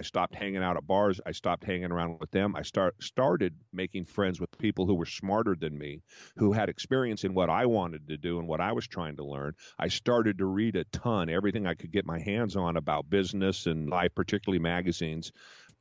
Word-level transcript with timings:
I 0.00 0.02
stopped 0.02 0.34
hanging 0.34 0.62
out 0.62 0.78
at 0.78 0.86
bars. 0.86 1.20
I 1.26 1.32
stopped 1.32 1.62
hanging 1.62 1.92
around 1.92 2.20
with 2.20 2.30
them. 2.30 2.56
I 2.56 2.62
start 2.62 2.94
started 3.02 3.54
making 3.70 4.06
friends 4.06 4.40
with 4.40 4.48
people 4.56 4.86
who 4.86 4.94
were 4.94 5.04
smarter 5.04 5.54
than 5.54 5.76
me, 5.76 6.00
who 6.38 6.54
had 6.54 6.70
experience 6.70 7.24
in 7.24 7.34
what 7.34 7.50
I 7.50 7.66
wanted 7.66 8.08
to 8.08 8.16
do 8.16 8.38
and 8.38 8.48
what 8.48 8.62
I 8.62 8.72
was 8.72 8.86
trying 8.86 9.16
to 9.16 9.24
learn. 9.26 9.52
I 9.78 9.88
started 9.88 10.38
to 10.38 10.46
read 10.46 10.74
a 10.76 10.84
ton, 10.84 11.28
everything 11.28 11.66
I 11.66 11.74
could 11.74 11.92
get 11.92 12.06
my 12.06 12.18
hands 12.18 12.56
on 12.56 12.78
about 12.78 13.10
business 13.10 13.66
and 13.66 13.90
life, 13.90 14.14
particularly 14.14 14.58
magazines. 14.58 15.32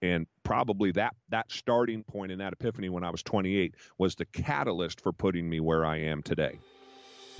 And 0.01 0.27
probably 0.43 0.91
that 0.91 1.15
that 1.29 1.49
starting 1.49 2.03
point 2.03 2.33
and 2.33 2.41
that 2.41 2.51
epiphany 2.51 2.89
when 2.89 3.05
I 3.05 3.11
was 3.11 3.23
28 3.23 3.73
was 3.97 4.15
the 4.15 4.25
catalyst 4.25 4.99
for 4.99 5.13
putting 5.13 5.49
me 5.49 5.61
where 5.61 5.85
I 5.85 5.95
am 5.95 6.23
today. 6.23 6.59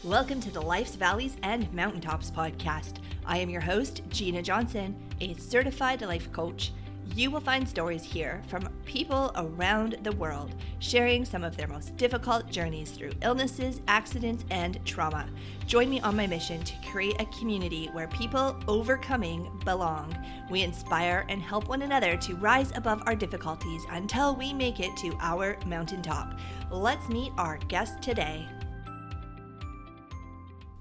Welcome 0.05 0.39
to 0.41 0.51
the 0.51 0.61
Life's 0.61 0.95
Valleys 0.95 1.35
and 1.43 1.71
Mountaintops 1.73 2.31
podcast. 2.31 2.99
I 3.25 3.37
am 3.39 3.49
your 3.49 3.59
host, 3.59 4.01
Gina 4.07 4.41
Johnson, 4.41 4.95
a 5.19 5.33
certified 5.33 6.01
life 6.03 6.31
coach. 6.31 6.71
You 7.15 7.29
will 7.29 7.41
find 7.41 7.67
stories 7.67 8.01
here 8.01 8.41
from 8.47 8.69
people 8.85 9.29
around 9.35 9.97
the 10.03 10.13
world 10.13 10.55
sharing 10.79 11.25
some 11.25 11.43
of 11.43 11.57
their 11.57 11.67
most 11.67 11.97
difficult 11.97 12.49
journeys 12.49 12.91
through 12.91 13.11
illnesses, 13.23 13.81
accidents, 13.89 14.45
and 14.51 14.79
trauma. 14.85 15.27
Join 15.67 15.89
me 15.89 15.99
on 15.99 16.15
my 16.15 16.27
mission 16.27 16.63
to 16.63 16.73
create 16.89 17.19
a 17.19 17.25
community 17.37 17.89
where 17.91 18.07
people 18.07 18.55
overcoming 18.69 19.51
belong. 19.65 20.15
We 20.49 20.61
inspire 20.61 21.25
and 21.27 21.41
help 21.41 21.67
one 21.67 21.81
another 21.81 22.15
to 22.15 22.35
rise 22.37 22.71
above 22.73 23.03
our 23.05 23.15
difficulties 23.15 23.81
until 23.89 24.33
we 24.33 24.53
make 24.53 24.79
it 24.79 24.95
to 24.95 25.13
our 25.19 25.57
mountaintop. 25.65 26.39
Let's 26.71 27.09
meet 27.09 27.33
our 27.37 27.57
guest 27.67 28.01
today. 28.01 28.47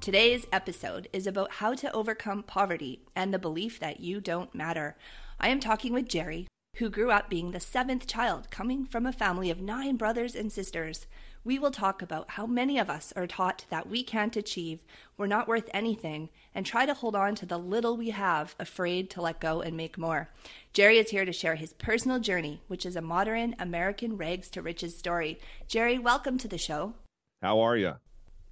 Today's 0.01 0.47
episode 0.53 1.09
is 1.13 1.27
about 1.27 1.55
how 1.55 1.75
to 1.75 1.93
overcome 1.93 2.45
poverty 2.45 3.03
and 3.17 3.35
the 3.35 3.39
belief 3.39 3.81
that 3.81 3.99
you 3.99 4.21
don't 4.21 4.55
matter. 4.55 4.97
I 5.41 5.49
am 5.49 5.59
talking 5.59 5.93
with 5.93 6.09
Jerry, 6.09 6.47
who 6.77 6.89
grew 6.89 7.11
up 7.11 7.29
being 7.29 7.51
the 7.51 7.59
seventh 7.59 8.07
child, 8.07 8.49
coming 8.49 8.87
from 8.87 9.07
a 9.07 9.13
family 9.13 9.51
of 9.51 9.61
nine 9.61 9.97
brothers 9.97 10.37
and 10.37 10.53
sisters. 10.53 11.09
We 11.45 11.59
will 11.59 11.73
talk 11.73 12.01
about 12.01 12.31
how 12.31 12.47
many 12.47 12.79
of 12.79 12.89
us 12.89 13.13
are 13.17 13.27
taught 13.27 13.67
that 13.71 13.89
we 13.89 14.05
can't 14.05 14.37
achieve, 14.37 14.79
we're 15.17 15.27
not 15.27 15.49
worth 15.49 15.69
anything, 15.75 16.31
and 16.55 16.65
try 16.65 16.87
to 16.87 16.95
hold 16.95 17.17
on 17.17 17.35
to 17.35 17.47
the 17.47 17.59
little 17.59 17.97
we 17.97 18.11
have, 18.11 18.55
afraid 18.61 19.11
to 19.11 19.21
let 19.21 19.41
go 19.41 19.61
and 19.63 19.77
make 19.77 19.99
more. 19.99 20.31
Jerry 20.73 20.99
is 20.99 21.11
here 21.11 21.25
to 21.25 21.33
share 21.33 21.57
his 21.57 21.73
personal 21.73 22.21
journey, 22.21 22.63
which 22.69 22.87
is 22.87 22.95
a 22.95 23.03
modern 23.03 23.57
American 23.59 24.17
rags 24.17 24.49
to 24.51 24.63
riches 24.63 24.97
story. 24.97 25.41
Jerry, 25.67 25.99
welcome 25.99 26.39
to 26.39 26.49
the 26.49 26.57
show. 26.57 26.95
How 27.43 27.59
are 27.61 27.77
you? 27.77 27.95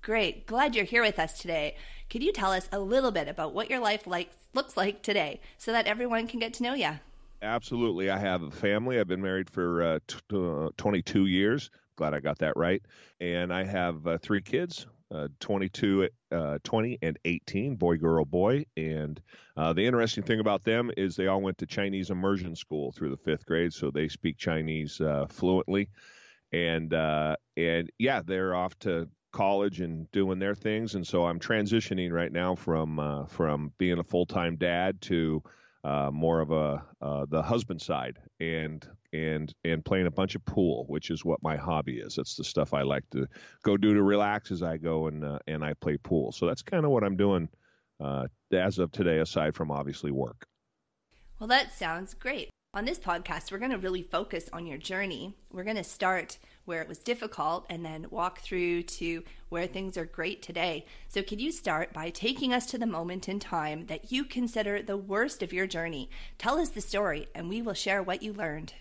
Great. 0.06 0.46
Glad 0.46 0.76
you're 0.76 0.84
here 0.84 1.02
with 1.02 1.18
us 1.18 1.36
today. 1.36 1.74
Could 2.10 2.22
you 2.22 2.32
tell 2.32 2.52
us 2.52 2.68
a 2.70 2.78
little 2.78 3.10
bit 3.10 3.26
about 3.26 3.54
what 3.54 3.68
your 3.68 3.80
life 3.80 4.06
like 4.06 4.30
looks 4.54 4.76
like 4.76 5.02
today 5.02 5.40
so 5.58 5.72
that 5.72 5.88
everyone 5.88 6.28
can 6.28 6.38
get 6.38 6.54
to 6.54 6.62
know 6.62 6.74
you? 6.74 6.92
Absolutely. 7.42 8.08
I 8.08 8.16
have 8.16 8.40
a 8.42 8.52
family. 8.52 9.00
I've 9.00 9.08
been 9.08 9.20
married 9.20 9.50
for 9.50 9.82
uh, 9.82 9.98
t- 10.06 10.18
uh, 10.32 10.68
22 10.76 11.26
years. 11.26 11.70
Glad 11.96 12.14
I 12.14 12.20
got 12.20 12.38
that 12.38 12.56
right. 12.56 12.80
And 13.20 13.52
I 13.52 13.64
have 13.64 14.06
uh, 14.06 14.18
three 14.18 14.40
kids. 14.40 14.86
Uh, 15.12 15.26
22, 15.40 16.08
uh, 16.30 16.58
20, 16.62 16.98
and 17.02 17.18
18, 17.24 17.74
boy, 17.74 17.96
girl, 17.96 18.24
boy. 18.24 18.64
And 18.76 19.20
uh, 19.56 19.72
the 19.72 19.84
interesting 19.84 20.22
thing 20.22 20.38
about 20.38 20.62
them 20.62 20.92
is 20.96 21.16
they 21.16 21.26
all 21.26 21.40
went 21.40 21.58
to 21.58 21.66
Chinese 21.66 22.10
immersion 22.10 22.54
school 22.54 22.92
through 22.92 23.10
the 23.10 23.16
fifth 23.16 23.44
grade, 23.44 23.72
so 23.72 23.90
they 23.90 24.06
speak 24.06 24.36
Chinese 24.36 25.00
fluently. 25.30 25.88
And 26.52 26.92
and 26.92 27.90
yeah, 27.98 28.20
they're 28.24 28.54
off 28.54 28.78
to 28.80 29.08
college 29.36 29.80
and 29.80 30.10
doing 30.12 30.38
their 30.38 30.54
things, 30.54 30.94
and 30.94 31.06
so 31.06 31.26
I'm 31.26 31.38
transitioning 31.38 32.10
right 32.10 32.32
now 32.32 32.54
from 32.54 32.98
uh, 32.98 33.26
from 33.26 33.70
being 33.76 33.98
a 33.98 34.04
full 34.04 34.24
time 34.24 34.56
dad 34.56 35.00
to 35.02 35.42
uh, 35.84 36.10
more 36.10 36.40
of 36.40 36.50
a 36.50 36.82
uh, 37.02 37.26
the 37.28 37.42
husband 37.42 37.82
side 37.82 38.18
and 38.40 38.88
and 39.12 39.52
and 39.64 39.84
playing 39.84 40.06
a 40.06 40.10
bunch 40.10 40.34
of 40.34 40.44
pool, 40.46 40.86
which 40.88 41.10
is 41.10 41.22
what 41.22 41.42
my 41.42 41.56
hobby 41.56 41.98
is. 41.98 42.16
That's 42.16 42.34
the 42.34 42.44
stuff 42.44 42.72
I 42.72 42.82
like 42.82 43.04
to 43.10 43.26
go 43.62 43.76
do 43.76 43.92
to 43.92 44.02
relax 44.02 44.50
as 44.50 44.62
I 44.62 44.78
go 44.78 45.08
and 45.08 45.22
uh, 45.22 45.38
and 45.46 45.62
I 45.62 45.74
play 45.74 45.98
pool. 45.98 46.32
So 46.32 46.46
that's 46.46 46.62
kind 46.62 46.86
of 46.86 46.90
what 46.90 47.04
I'm 47.04 47.16
doing 47.16 47.48
uh, 48.02 48.26
as 48.52 48.78
of 48.78 48.90
today, 48.90 49.18
aside 49.18 49.54
from 49.54 49.70
obviously 49.70 50.10
work. 50.10 50.46
Well, 51.38 51.48
that 51.48 51.76
sounds 51.76 52.14
great. 52.14 52.48
On 52.72 52.84
this 52.84 52.98
podcast, 52.98 53.52
we're 53.52 53.58
going 53.58 53.70
to 53.70 53.78
really 53.78 54.02
focus 54.02 54.48
on 54.52 54.66
your 54.66 54.78
journey. 54.78 55.36
We're 55.50 55.64
going 55.64 55.76
to 55.76 55.84
start 55.84 56.38
where 56.66 56.82
it 56.82 56.88
was 56.88 56.98
difficult 56.98 57.64
and 57.70 57.84
then 57.84 58.06
walk 58.10 58.40
through 58.40 58.82
to 58.82 59.22
where 59.48 59.66
things 59.66 59.96
are 59.96 60.04
great 60.04 60.42
today. 60.42 60.84
So, 61.08 61.22
could 61.22 61.40
you 61.40 61.50
start 61.50 61.92
by 61.92 62.10
taking 62.10 62.52
us 62.52 62.66
to 62.66 62.78
the 62.78 62.86
moment 62.86 63.28
in 63.28 63.40
time 63.40 63.86
that 63.86 64.12
you 64.12 64.24
consider 64.24 64.82
the 64.82 64.96
worst 64.96 65.42
of 65.42 65.52
your 65.52 65.66
journey? 65.66 66.10
Tell 66.38 66.58
us 66.58 66.68
the 66.68 66.80
story 66.80 67.28
and 67.34 67.48
we 67.48 67.62
will 67.62 67.74
share 67.74 68.02
what 68.02 68.22
you 68.22 68.32
learned. 68.32 68.74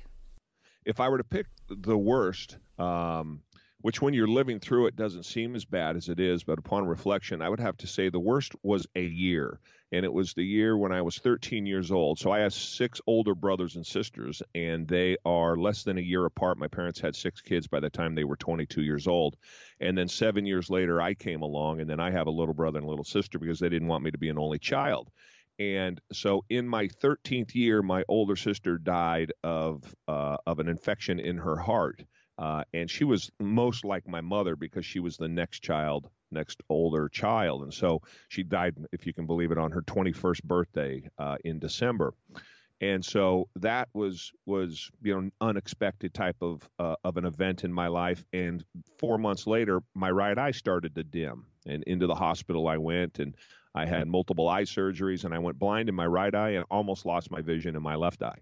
If 0.83 0.99
I 0.99 1.09
were 1.09 1.17
to 1.17 1.23
pick 1.23 1.47
the 1.69 1.97
worst, 1.97 2.57
um, 2.77 3.41
which 3.85 4.01
when 4.01 4.15
you're 4.15 4.27
living 4.27 4.59
through 4.59 4.87
it 4.87 4.95
doesn't 4.95 5.27
seem 5.27 5.53
as 5.53 5.63
bad 5.63 5.95
as 5.95 6.09
it 6.09 6.19
is, 6.19 6.43
but 6.43 6.57
upon 6.57 6.87
reflection, 6.87 7.39
I 7.39 7.49
would 7.49 7.59
have 7.59 7.77
to 7.77 7.85
say 7.85 8.09
the 8.09 8.19
worst 8.19 8.55
was 8.63 8.87
a 8.95 9.03
year. 9.03 9.59
And 9.91 10.03
it 10.03 10.11
was 10.11 10.33
the 10.33 10.43
year 10.43 10.75
when 10.75 10.91
I 10.91 11.03
was 11.03 11.19
13 11.19 11.67
years 11.67 11.91
old. 11.91 12.17
So 12.17 12.31
I 12.31 12.39
have 12.39 12.51
six 12.55 12.99
older 13.05 13.35
brothers 13.35 13.75
and 13.75 13.85
sisters, 13.85 14.41
and 14.55 14.87
they 14.87 15.17
are 15.23 15.55
less 15.55 15.83
than 15.83 15.99
a 15.99 16.01
year 16.01 16.25
apart. 16.25 16.57
My 16.57 16.67
parents 16.67 16.99
had 16.99 17.15
six 17.15 17.41
kids 17.41 17.67
by 17.67 17.79
the 17.79 17.91
time 17.91 18.15
they 18.15 18.23
were 18.23 18.37
22 18.37 18.81
years 18.81 19.05
old. 19.05 19.37
And 19.79 19.95
then 19.95 20.07
seven 20.07 20.47
years 20.47 20.71
later, 20.71 20.99
I 20.99 21.13
came 21.13 21.43
along, 21.43 21.79
and 21.79 21.87
then 21.87 21.99
I 21.99 22.09
have 22.09 22.25
a 22.25 22.31
little 22.31 22.55
brother 22.55 22.79
and 22.79 22.87
a 22.87 22.89
little 22.89 23.05
sister 23.05 23.37
because 23.37 23.59
they 23.59 23.69
didn't 23.69 23.87
want 23.87 24.03
me 24.03 24.09
to 24.09 24.17
be 24.17 24.29
an 24.29 24.39
only 24.39 24.57
child. 24.57 25.11
And 25.59 26.01
so, 26.11 26.43
in 26.49 26.67
my 26.67 26.87
13th 26.87 27.53
year, 27.53 27.83
my 27.83 28.03
older 28.07 28.35
sister 28.35 28.79
died 28.79 29.31
of 29.43 29.95
uh, 30.07 30.37
of 30.47 30.57
an 30.57 30.67
infection 30.69 31.19
in 31.19 31.37
her 31.37 31.55
heart, 31.55 32.03
uh, 32.37 32.63
and 32.73 32.89
she 32.89 33.03
was 33.03 33.31
most 33.39 33.85
like 33.85 34.07
my 34.07 34.21
mother 34.21 34.55
because 34.55 34.85
she 34.85 34.99
was 34.99 35.17
the 35.17 35.27
next 35.27 35.61
child, 35.61 36.09
next 36.31 36.61
older 36.69 37.07
child. 37.07 37.63
And 37.63 37.73
so 37.73 38.01
she 38.27 38.43
died, 38.43 38.75
if 38.91 39.05
you 39.05 39.13
can 39.13 39.25
believe 39.25 39.51
it, 39.51 39.57
on 39.57 39.71
her 39.71 39.81
21st 39.81 40.43
birthday 40.43 41.09
uh, 41.17 41.37
in 41.45 41.59
December. 41.59 42.13
And 42.81 43.03
so 43.05 43.47
that 43.55 43.87
was 43.93 44.33
was 44.45 44.91
you 45.01 45.15
know 45.15 45.29
unexpected 45.39 46.13
type 46.13 46.35
of 46.41 46.69
uh, 46.77 46.95
of 47.05 47.15
an 47.15 47.25
event 47.25 47.63
in 47.63 47.71
my 47.71 47.87
life. 47.87 48.25
And 48.33 48.65
four 48.99 49.17
months 49.17 49.47
later, 49.47 49.81
my 49.93 50.11
right 50.11 50.37
eye 50.37 50.51
started 50.51 50.93
to 50.95 51.03
dim, 51.03 51.45
and 51.65 51.83
into 51.83 52.05
the 52.05 52.15
hospital 52.15 52.67
I 52.67 52.75
went, 52.75 53.19
and 53.19 53.33
I 53.73 53.85
had 53.85 54.09
multiple 54.09 54.49
eye 54.49 54.63
surgeries, 54.63 55.23
and 55.23 55.33
I 55.33 55.39
went 55.39 55.57
blind 55.57 55.87
in 55.87 55.95
my 55.95 56.05
right 56.05 56.35
eye 56.35 56.51
and 56.51 56.65
almost 56.69 57.05
lost 57.05 57.31
my 57.31 57.39
vision 57.39 57.77
in 57.77 57.81
my 57.81 57.95
left 57.95 58.21
eye 58.21 58.41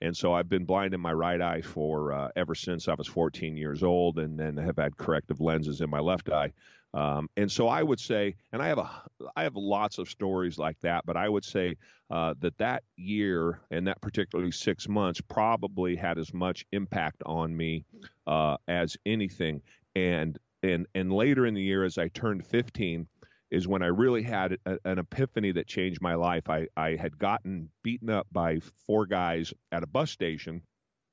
and 0.00 0.16
so 0.16 0.32
I've 0.32 0.48
been 0.48 0.64
blind 0.64 0.94
in 0.94 1.00
my 1.00 1.12
right 1.12 1.40
eye 1.40 1.62
for 1.62 2.12
uh, 2.12 2.28
ever 2.36 2.54
since 2.54 2.88
I 2.88 2.94
was 2.94 3.06
14 3.06 3.56
years 3.56 3.82
old, 3.82 4.18
and 4.18 4.38
then 4.38 4.56
have 4.56 4.76
had 4.76 4.96
corrective 4.96 5.40
lenses 5.40 5.80
in 5.80 5.90
my 5.90 6.00
left 6.00 6.30
eye. 6.30 6.52
Um, 6.94 7.28
and 7.36 7.50
so 7.50 7.66
I 7.66 7.82
would 7.82 7.98
say, 7.98 8.36
and 8.52 8.62
I 8.62 8.68
have 8.68 8.78
a, 8.78 8.88
I 9.34 9.42
have 9.42 9.56
lots 9.56 9.98
of 9.98 10.08
stories 10.08 10.58
like 10.58 10.78
that, 10.82 11.04
but 11.04 11.16
I 11.16 11.28
would 11.28 11.44
say 11.44 11.76
uh, 12.08 12.34
that 12.38 12.56
that 12.58 12.84
year 12.96 13.60
and 13.72 13.88
that 13.88 14.00
particularly 14.00 14.52
six 14.52 14.88
months 14.88 15.20
probably 15.20 15.96
had 15.96 16.18
as 16.18 16.32
much 16.32 16.64
impact 16.70 17.20
on 17.26 17.56
me 17.56 17.84
uh, 18.28 18.58
as 18.68 18.96
anything. 19.04 19.60
And 19.96 20.38
and 20.62 20.86
and 20.94 21.12
later 21.12 21.46
in 21.46 21.54
the 21.54 21.62
year, 21.62 21.84
as 21.84 21.98
I 21.98 22.08
turned 22.08 22.46
15, 22.46 23.08
is 23.54 23.68
when 23.68 23.82
I 23.82 23.86
really 23.86 24.22
had 24.22 24.58
a, 24.66 24.78
an 24.84 24.98
epiphany 24.98 25.52
that 25.52 25.68
changed 25.68 26.02
my 26.02 26.14
life. 26.14 26.50
I, 26.50 26.66
I 26.76 26.96
had 26.96 27.18
gotten 27.18 27.70
beaten 27.82 28.10
up 28.10 28.26
by 28.32 28.58
four 28.86 29.06
guys 29.06 29.52
at 29.70 29.84
a 29.84 29.86
bus 29.86 30.10
station. 30.10 30.62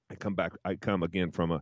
I 0.09 0.16
come 0.16 0.34
back. 0.34 0.53
I 0.66 0.75
come 0.75 1.03
again 1.03 1.31
from 1.31 1.52
a 1.52 1.62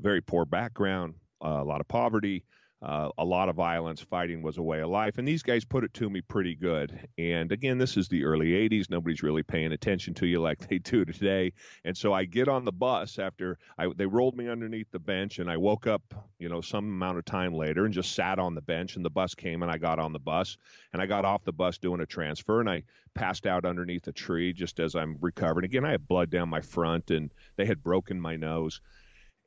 very 0.00 0.20
poor 0.20 0.44
background, 0.44 1.14
uh, 1.42 1.60
a 1.60 1.64
lot 1.64 1.80
of 1.80 1.88
poverty, 1.88 2.44
uh, 2.80 3.08
a 3.18 3.24
lot 3.24 3.48
of 3.48 3.56
violence. 3.56 4.00
Fighting 4.00 4.40
was 4.40 4.58
a 4.58 4.62
way 4.62 4.80
of 4.80 4.88
life, 4.88 5.18
and 5.18 5.26
these 5.26 5.42
guys 5.42 5.64
put 5.64 5.84
it 5.84 5.92
to 5.94 6.08
me 6.08 6.20
pretty 6.20 6.54
good. 6.54 7.08
And 7.18 7.50
again, 7.50 7.78
this 7.78 7.96
is 7.96 8.08
the 8.08 8.24
early 8.24 8.50
'80s. 8.50 8.88
Nobody's 8.88 9.22
really 9.22 9.42
paying 9.42 9.72
attention 9.72 10.14
to 10.14 10.26
you 10.26 10.40
like 10.40 10.58
they 10.68 10.78
do 10.78 11.04
today. 11.04 11.52
And 11.84 11.96
so 11.96 12.12
I 12.12 12.24
get 12.24 12.48
on 12.48 12.64
the 12.64 12.72
bus 12.72 13.18
after 13.18 13.58
I, 13.78 13.88
they 13.96 14.06
rolled 14.06 14.36
me 14.36 14.48
underneath 14.48 14.90
the 14.92 15.00
bench, 15.00 15.38
and 15.40 15.50
I 15.50 15.56
woke 15.56 15.86
up, 15.86 16.02
you 16.38 16.48
know, 16.48 16.60
some 16.60 16.84
amount 16.84 17.18
of 17.18 17.24
time 17.24 17.52
later, 17.52 17.84
and 17.84 17.92
just 17.92 18.14
sat 18.14 18.38
on 18.38 18.54
the 18.54 18.62
bench. 18.62 18.96
And 18.96 19.04
the 19.04 19.10
bus 19.10 19.34
came, 19.34 19.62
and 19.62 19.72
I 19.72 19.78
got 19.78 19.98
on 19.98 20.12
the 20.12 20.18
bus, 20.20 20.56
and 20.92 21.02
I 21.02 21.06
got 21.06 21.24
off 21.24 21.44
the 21.44 21.52
bus 21.52 21.78
doing 21.78 22.00
a 22.00 22.06
transfer, 22.06 22.60
and 22.60 22.70
I 22.70 22.84
passed 23.14 23.46
out 23.46 23.64
underneath 23.64 24.06
a 24.06 24.12
tree 24.12 24.52
just 24.52 24.78
as 24.78 24.94
I'm 24.94 25.16
recovering. 25.20 25.64
Again, 25.64 25.84
I 25.84 25.90
had 25.90 26.06
blood 26.06 26.30
down 26.30 26.48
my 26.48 26.60
front, 26.60 27.10
and 27.10 27.32
they 27.56 27.66
had 27.66 27.82
broken 27.82 28.20
my 28.20 28.36
nose 28.36 28.80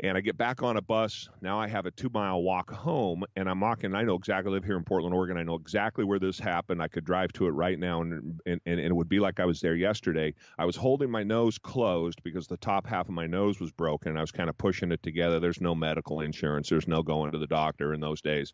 and 0.03 0.17
I 0.17 0.21
get 0.21 0.35
back 0.35 0.63
on 0.63 0.77
a 0.77 0.81
bus. 0.81 1.29
Now 1.41 1.59
I 1.59 1.67
have 1.67 1.85
a 1.85 1.91
two 1.91 2.09
mile 2.11 2.41
walk 2.41 2.71
home, 2.71 3.23
and 3.35 3.47
I'm 3.47 3.59
walking. 3.59 3.93
I 3.93 4.01
know 4.01 4.15
exactly. 4.15 4.49
I 4.49 4.53
live 4.53 4.63
here 4.63 4.75
in 4.75 4.83
Portland, 4.83 5.13
Oregon. 5.13 5.37
I 5.37 5.43
know 5.43 5.55
exactly 5.55 6.03
where 6.03 6.19
this 6.19 6.39
happened. 6.39 6.81
I 6.81 6.87
could 6.87 7.05
drive 7.05 7.31
to 7.33 7.45
it 7.45 7.51
right 7.51 7.77
now, 7.77 8.01
and, 8.01 8.41
and 8.45 8.59
and 8.65 8.79
it 8.79 8.95
would 8.95 9.09
be 9.09 9.19
like 9.19 9.39
I 9.39 9.45
was 9.45 9.61
there 9.61 9.75
yesterday. 9.75 10.33
I 10.57 10.65
was 10.65 10.75
holding 10.75 11.11
my 11.11 11.23
nose 11.23 11.57
closed 11.57 12.21
because 12.23 12.47
the 12.47 12.57
top 12.57 12.87
half 12.87 13.07
of 13.07 13.13
my 13.13 13.27
nose 13.27 13.59
was 13.59 13.71
broken, 13.71 14.09
and 14.09 14.17
I 14.17 14.21
was 14.21 14.31
kind 14.31 14.49
of 14.49 14.57
pushing 14.57 14.91
it 14.91 15.03
together. 15.03 15.39
There's 15.39 15.61
no 15.61 15.75
medical 15.75 16.21
insurance. 16.21 16.69
There's 16.69 16.87
no 16.87 17.03
going 17.03 17.31
to 17.31 17.37
the 17.37 17.47
doctor 17.47 17.93
in 17.93 17.99
those 17.99 18.21
days, 18.21 18.53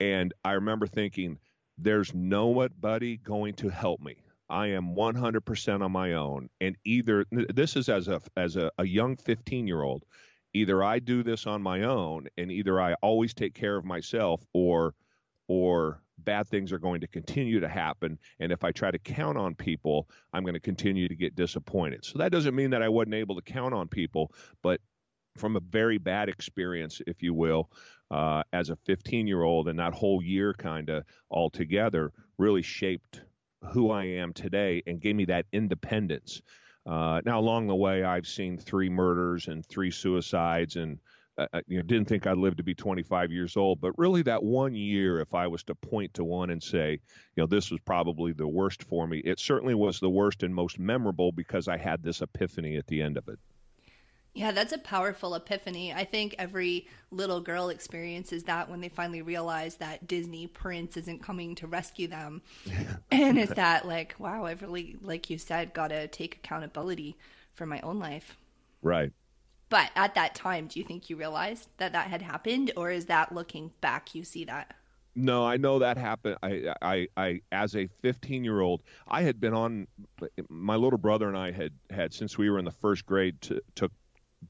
and 0.00 0.34
I 0.44 0.52
remember 0.52 0.86
thinking, 0.86 1.38
"There's 1.78 2.12
nobody 2.14 3.16
going 3.16 3.54
to 3.54 3.70
help 3.70 4.00
me." 4.00 4.16
I 4.50 4.66
am 4.68 4.94
100% 4.94 5.82
on 5.82 5.90
my 5.90 6.12
own. 6.12 6.50
And 6.60 6.76
either 6.84 7.24
this 7.32 7.76
is 7.76 7.88
as 7.88 8.08
a 8.08 8.20
as 8.36 8.56
a, 8.56 8.70
a 8.76 8.86
young 8.86 9.16
15 9.16 9.66
year 9.66 9.80
old, 9.80 10.04
either 10.54 10.82
I 10.82 11.00
do 11.00 11.22
this 11.22 11.46
on 11.46 11.60
my 11.60 11.82
own, 11.82 12.28
and 12.38 12.50
either 12.50 12.80
I 12.80 12.94
always 13.02 13.34
take 13.34 13.54
care 13.54 13.76
of 13.76 13.84
myself, 13.84 14.46
or 14.52 14.94
or 15.46 16.00
bad 16.18 16.48
things 16.48 16.72
are 16.72 16.78
going 16.78 17.00
to 17.00 17.06
continue 17.06 17.60
to 17.60 17.68
happen. 17.68 18.18
And 18.40 18.50
if 18.52 18.64
I 18.64 18.72
try 18.72 18.90
to 18.90 18.98
count 18.98 19.36
on 19.36 19.54
people, 19.54 20.08
I'm 20.32 20.42
going 20.42 20.54
to 20.54 20.60
continue 20.60 21.08
to 21.08 21.16
get 21.16 21.34
disappointed. 21.34 22.04
So 22.04 22.18
that 22.18 22.32
doesn't 22.32 22.54
mean 22.54 22.70
that 22.70 22.82
I 22.82 22.88
wasn't 22.88 23.14
able 23.14 23.34
to 23.34 23.42
count 23.42 23.74
on 23.74 23.88
people, 23.88 24.32
but 24.62 24.80
from 25.36 25.56
a 25.56 25.60
very 25.60 25.98
bad 25.98 26.28
experience, 26.28 27.02
if 27.06 27.22
you 27.22 27.34
will, 27.34 27.70
uh, 28.10 28.42
as 28.52 28.70
a 28.70 28.76
15 28.76 29.26
year 29.26 29.42
old, 29.42 29.68
and 29.68 29.78
that 29.78 29.92
whole 29.92 30.22
year 30.22 30.54
kind 30.54 30.88
of 30.88 31.04
altogether 31.30 32.12
really 32.38 32.62
shaped 32.62 33.22
who 33.72 33.90
I 33.90 34.04
am 34.04 34.32
today 34.32 34.82
and 34.86 35.00
gave 35.00 35.16
me 35.16 35.24
that 35.26 35.46
independence. 35.52 36.42
Uh, 36.86 37.20
now, 37.24 37.40
along 37.40 37.66
the 37.66 37.74
way, 37.74 38.04
I've 38.04 38.26
seen 38.26 38.58
three 38.58 38.90
murders 38.90 39.48
and 39.48 39.64
three 39.64 39.90
suicides, 39.90 40.76
and 40.76 40.98
uh, 41.38 41.46
uh 41.52 41.60
you 41.66 41.78
know, 41.78 41.82
didn't 41.82 42.08
think 42.08 42.26
I'd 42.26 42.36
live 42.36 42.56
to 42.56 42.62
be 42.62 42.74
25 42.74 43.32
years 43.32 43.56
old. 43.56 43.80
But 43.80 43.98
really, 43.98 44.22
that 44.22 44.42
one 44.42 44.74
year, 44.74 45.20
if 45.20 45.34
I 45.34 45.46
was 45.46 45.62
to 45.64 45.74
point 45.74 46.14
to 46.14 46.24
one 46.24 46.50
and 46.50 46.62
say, 46.62 46.92
you 46.92 47.42
know, 47.42 47.46
this 47.46 47.70
was 47.70 47.80
probably 47.80 48.32
the 48.32 48.48
worst 48.48 48.82
for 48.82 49.06
me, 49.06 49.18
it 49.18 49.40
certainly 49.40 49.74
was 49.74 49.98
the 49.98 50.10
worst 50.10 50.42
and 50.42 50.54
most 50.54 50.78
memorable 50.78 51.32
because 51.32 51.68
I 51.68 51.78
had 51.78 52.02
this 52.02 52.20
epiphany 52.20 52.76
at 52.76 52.86
the 52.86 53.00
end 53.00 53.16
of 53.16 53.28
it. 53.28 53.38
Yeah, 54.34 54.50
that's 54.50 54.72
a 54.72 54.78
powerful 54.78 55.36
epiphany. 55.36 55.92
I 55.92 56.04
think 56.04 56.34
every 56.40 56.88
little 57.12 57.40
girl 57.40 57.68
experiences 57.68 58.42
that 58.44 58.68
when 58.68 58.80
they 58.80 58.88
finally 58.88 59.22
realize 59.22 59.76
that 59.76 60.08
Disney 60.08 60.48
Prince 60.48 60.96
isn't 60.96 61.22
coming 61.22 61.54
to 61.56 61.68
rescue 61.68 62.08
them. 62.08 62.42
and 63.12 63.38
it's 63.38 63.54
that, 63.54 63.86
like, 63.86 64.16
wow, 64.18 64.44
I've 64.44 64.60
really, 64.60 64.96
like 65.00 65.30
you 65.30 65.38
said, 65.38 65.72
got 65.72 65.88
to 65.88 66.08
take 66.08 66.36
accountability 66.36 67.16
for 67.54 67.64
my 67.64 67.80
own 67.82 68.00
life. 68.00 68.36
Right. 68.82 69.12
But 69.68 69.90
at 69.94 70.16
that 70.16 70.34
time, 70.34 70.66
do 70.66 70.80
you 70.80 70.84
think 70.84 71.08
you 71.08 71.16
realized 71.16 71.68
that 71.76 71.92
that 71.92 72.08
had 72.08 72.22
happened, 72.22 72.72
or 72.76 72.90
is 72.90 73.06
that 73.06 73.32
looking 73.32 73.70
back, 73.80 74.16
you 74.16 74.24
see 74.24 74.44
that? 74.46 74.74
No, 75.16 75.46
I 75.46 75.58
know 75.58 75.78
that 75.78 75.96
happened. 75.96 76.38
I, 76.42 76.74
I, 76.82 77.08
I, 77.16 77.40
as 77.52 77.76
a 77.76 77.86
15 78.02 78.42
year 78.42 78.60
old, 78.60 78.82
I 79.06 79.22
had 79.22 79.40
been 79.40 79.54
on. 79.54 79.86
My 80.48 80.74
little 80.74 80.98
brother 80.98 81.28
and 81.28 81.38
I 81.38 81.52
had 81.52 81.72
had 81.90 82.12
since 82.12 82.36
we 82.36 82.50
were 82.50 82.58
in 82.58 82.64
the 82.64 82.72
first 82.72 83.06
grade 83.06 83.40
to, 83.42 83.60
took 83.76 83.92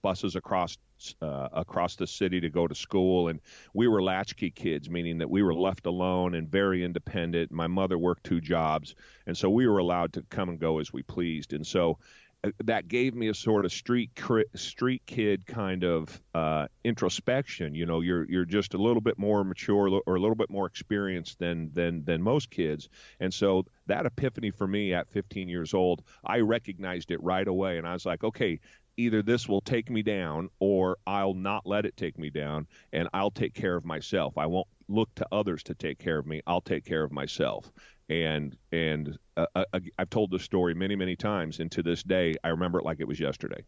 buses 0.03 0.37
across 0.37 0.77
uh, 1.21 1.49
across 1.53 1.97
the 1.97 2.07
city 2.07 2.41
to 2.41 2.49
go 2.49 2.67
to 2.67 2.75
school, 2.75 3.29
and 3.29 3.41
we 3.75 3.89
were 3.89 4.03
latchkey 4.03 4.51
kids, 4.51 4.89
meaning 4.89 5.19
that 5.19 5.29
we 5.29 5.43
were 5.43 5.55
left 5.55 5.87
alone 5.87 6.35
and 6.35 6.49
very 6.49 6.85
independent. 6.85 7.51
My 7.51 7.67
mother 7.67 7.99
worked 7.99 8.25
two 8.25 8.41
jobs, 8.41 8.95
and 9.27 9.37
so 9.37 9.51
we 9.51 9.67
were 9.67 9.79
allowed 9.79 10.13
to 10.15 10.23
come 10.31 10.49
and 10.49 10.59
go 10.59 10.79
as 10.79 10.93
we 10.93 11.03
pleased. 11.03 11.53
And 11.53 11.67
so 11.67 11.99
uh, 12.45 12.51
that 12.65 12.89
gave 12.89 13.15
me 13.15 13.29
a 13.29 13.35
sort 13.35 13.65
of 13.65 13.73
street 13.73 14.11
street 14.55 15.03
kid 15.07 15.47
kind 15.47 15.83
of 15.83 16.21
uh, 16.35 16.67
introspection. 16.85 17.75
You 17.75 17.87
know, 17.87 18.01
you're 18.01 18.25
you're 18.31 18.45
just 18.45 18.75
a 18.75 18.79
little 18.79 19.01
bit 19.01 19.19
more 19.19 19.45
mature 19.45 20.01
or 20.07 20.17
a 20.17 20.21
little 20.21 20.37
bit 20.37 20.51
more 20.51 20.67
experienced 20.67 21.39
than 21.39 21.71
than 21.73 22.05
than 22.05 22.23
most 22.23 22.51
kids, 22.51 22.89
and 23.21 23.33
so 23.33 23.65
that 23.87 24.07
epiphany 24.07 24.51
for 24.51 24.67
me 24.67 24.95
at 24.95 25.09
15 25.11 25.49
years 25.49 25.75
old, 25.75 26.03
I 26.25 26.41
recognized 26.41 27.11
it 27.11 27.23
right 27.23 27.47
away, 27.47 27.79
and 27.79 27.87
I 27.87 27.93
was 27.93 28.07
like, 28.07 28.25
okay, 28.25 28.61
either 28.97 29.23
this 29.23 29.49
will 29.49 29.61
take 29.61 29.91
me 29.91 30.03
down 30.03 30.49
or 30.59 30.99
I'll 31.07 31.35
not 31.35 31.67
let 31.67 31.87
it 31.87 31.97
take 31.97 32.19
me 32.19 32.31
down 32.31 32.67
and 32.93 33.09
I'll 33.13 33.31
take 33.31 33.55
care 33.55 33.77
of 33.77 33.85
myself. 33.85 34.39
I 34.39 34.47
won't 34.47 34.69
look 34.89 35.15
to 35.17 35.27
others 35.33 35.63
to 35.65 35.75
take 35.75 35.99
care 35.99 36.19
of 36.19 36.27
me. 36.27 36.43
I'll 36.47 36.61
take 36.61 36.85
care 36.85 37.03
of 37.03 37.13
myself. 37.13 37.71
And 38.09 38.57
and 38.71 39.19
uh, 39.37 39.47
uh, 39.55 39.65
I've 39.99 40.11
told 40.11 40.31
this 40.31 40.43
story 40.43 40.75
many 40.75 40.95
many 40.95 41.17
times 41.17 41.61
and 41.61 41.73
to 41.73 41.83
this 41.83 42.03
day 42.03 42.35
I 42.45 42.49
remember 42.49 42.79
it 42.79 42.85
like 42.85 43.01
it 43.01 43.09
was 43.09 43.19
yesterday. 43.19 43.65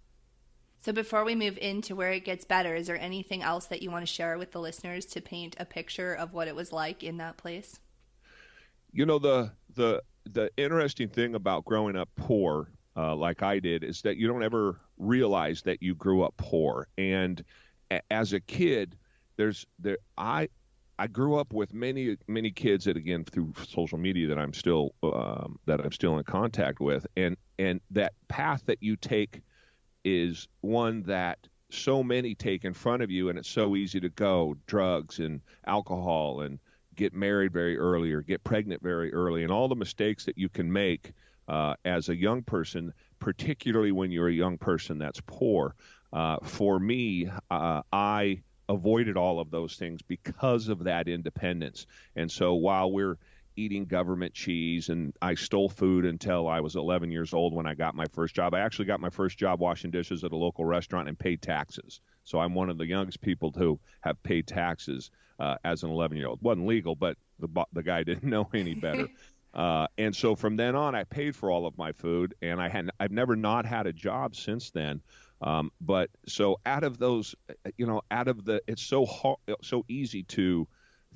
So 0.81 0.93
before 0.93 1.25
we 1.25 1.35
move 1.35 1.59
into 1.59 1.97
where 1.97 2.13
it 2.13 2.25
gets 2.25 2.45
better, 2.45 2.75
is 2.75 2.87
there 2.87 3.01
anything 3.01 3.43
else 3.43 3.67
that 3.67 3.83
you 3.83 3.91
want 3.91 4.07
to 4.07 4.13
share 4.13 4.39
with 4.39 4.53
the 4.53 4.61
listeners 4.61 5.07
to 5.07 5.21
paint 5.21 5.57
a 5.59 5.65
picture 5.65 6.15
of 6.15 6.33
what 6.33 6.49
it 6.49 6.55
was 6.55 6.71
like 6.71 7.03
in 7.03 7.17
that 7.17 7.39
place? 7.39 7.81
You 8.93 9.07
know 9.07 9.19
the 9.19 9.53
the 9.75 10.03
the 10.25 10.51
interesting 10.57 11.09
thing 11.09 11.35
about 11.35 11.65
growing 11.65 11.97
up 11.97 12.09
poor 12.17 12.69
uh, 12.97 13.15
like 13.15 13.43
I 13.43 13.59
did, 13.59 13.85
is 13.85 14.01
that 14.03 14.17
you 14.17 14.27
don't 14.27 14.43
ever 14.43 14.81
realize 14.99 15.63
that 15.63 15.83
you 15.83 15.95
grew 15.95 16.23
up 16.23 16.35
poor. 16.37 16.89
And 16.99 17.43
a- 17.91 18.01
as 18.11 18.33
a 18.33 18.41
kid, 18.41 18.97
there's 19.37 19.67
there 19.79 19.99
I 20.17 20.49
I 20.99 21.07
grew 21.07 21.37
up 21.37 21.53
with 21.53 21.75
many 21.75 22.17
many 22.27 22.51
kids 22.51 22.87
that 22.87 22.97
again 22.97 23.25
through 23.25 23.53
social 23.69 23.99
media 23.99 24.29
that 24.29 24.39
I'm 24.39 24.55
still 24.55 24.95
um, 25.03 25.59
that 25.67 25.81
I'm 25.81 25.93
still 25.93 26.19
in 26.19 26.25
contact 26.25 26.81
with, 26.81 27.07
and 27.17 27.37
and 27.59 27.81
that 27.91 28.15
path 28.29 28.65
that 28.67 28.83
you 28.83 28.97
take 28.97 29.43
is 30.05 30.49
one 30.61 31.03
that 31.03 31.39
so 31.71 32.03
many 32.03 32.35
take 32.35 32.65
in 32.65 32.73
front 32.73 33.03
of 33.03 33.11
you, 33.11 33.29
and 33.29 33.39
it's 33.39 33.49
so 33.49 33.77
easy 33.77 34.01
to 34.01 34.09
go 34.11 34.57
drugs 34.67 35.19
and 35.19 35.41
alcohol 35.67 36.41
and 36.43 36.59
get 36.95 37.13
married 37.13 37.53
very 37.53 37.77
early 37.77 38.13
or 38.13 38.23
get 38.23 38.43
pregnant 38.45 38.83
very 38.83 39.13
early, 39.13 39.43
and 39.43 39.53
all 39.53 39.69
the 39.69 39.77
mistakes 39.77 40.25
that 40.25 40.39
you 40.39 40.49
can 40.49 40.73
make 40.73 41.13
uh, 41.49 41.75
as 41.85 42.09
a 42.09 42.17
young 42.17 42.43
person, 42.43 42.93
particularly 43.19 43.93
when 43.93 44.11
you're 44.11 44.29
a 44.29 44.33
young 44.33 44.59
person 44.59 44.99
that's 44.99 45.21
poor. 45.27 45.75
Uh, 46.13 46.39
for 46.43 46.79
me, 46.79 47.29
uh, 47.51 47.83
I 47.93 48.43
avoided 48.69 49.17
all 49.17 49.39
of 49.41 49.51
those 49.51 49.77
things 49.77 50.03
because 50.03 50.69
of 50.69 50.85
that 50.85 51.09
independence. 51.09 51.87
And 52.15 52.31
so 52.31 52.55
while 52.55 52.91
we're 52.91 53.19
eating 53.57 53.87
government 53.87 54.35
cheese 54.35 54.91
and 54.91 55.15
I 55.21 55.35
stole 55.35 55.69
food 55.69 56.05
until 56.05 56.47
I 56.47 56.61
was 56.61 56.77
11 56.77 57.11
years 57.11 57.33
old 57.33 57.55
when 57.55 57.67
I 57.67 57.75
got 57.75 57.95
my 57.95 58.05
first 58.13 58.35
job. 58.35 58.55
I 58.55 58.61
actually 58.61 58.85
got 58.85 59.01
my 59.01 59.11
first 59.11 59.39
job 59.39 59.61
washing 59.61 59.91
dishes 59.91 60.25
at 60.25 60.33
a 60.33 60.37
local 60.37 60.65
restaurant 60.65 61.09
and 61.09 61.19
paid 61.19 61.43
taxes. 61.43 62.01
So 62.25 62.39
I'm 62.39 62.55
one 62.55 62.69
of 62.69 62.79
the 62.79 62.87
youngest 62.87 63.21
people 63.21 63.53
to 63.53 63.79
have 64.03 64.23
paid 64.23 64.47
taxes 64.47 65.11
uh, 65.39 65.57
as 65.65 65.83
an 65.83 65.91
11 65.91 66.17
year 66.17 66.29
old. 66.29 66.43
wasn't 66.43 66.67
legal, 66.67 66.95
but 66.95 67.17
the 67.39 67.49
the 67.73 67.83
guy 67.83 68.03
didn't 68.03 68.25
know 68.31 68.49
any 68.55 68.75
better. 68.75 69.09
Uh, 69.57 69.87
and 69.97 70.15
so 70.15 70.37
from 70.37 70.57
then 70.57 70.77
on, 70.77 70.95
I 70.95 71.05
paid 71.05 71.35
for 71.35 71.51
all 71.51 71.67
of 71.67 71.79
my 71.79 71.93
food, 71.93 72.35
and 72.43 72.61
I 72.61 72.69
had 72.69 72.91
I've 73.01 73.11
never 73.11 73.35
not 73.35 73.65
had 73.65 73.87
a 73.87 73.93
job 73.93 74.37
since 74.37 74.71
then. 74.71 75.01
Um, 75.41 75.73
but 75.81 76.11
so 76.29 76.61
out 76.67 76.85
of 76.85 76.99
those, 76.99 77.35
you 77.79 77.87
know, 77.87 78.03
out 78.11 78.29
of 78.29 78.45
the, 78.45 78.63
it's 78.67 78.83
so 78.83 79.07
hard, 79.07 79.39
so 79.63 79.85
easy 79.89 80.23
to 80.25 80.69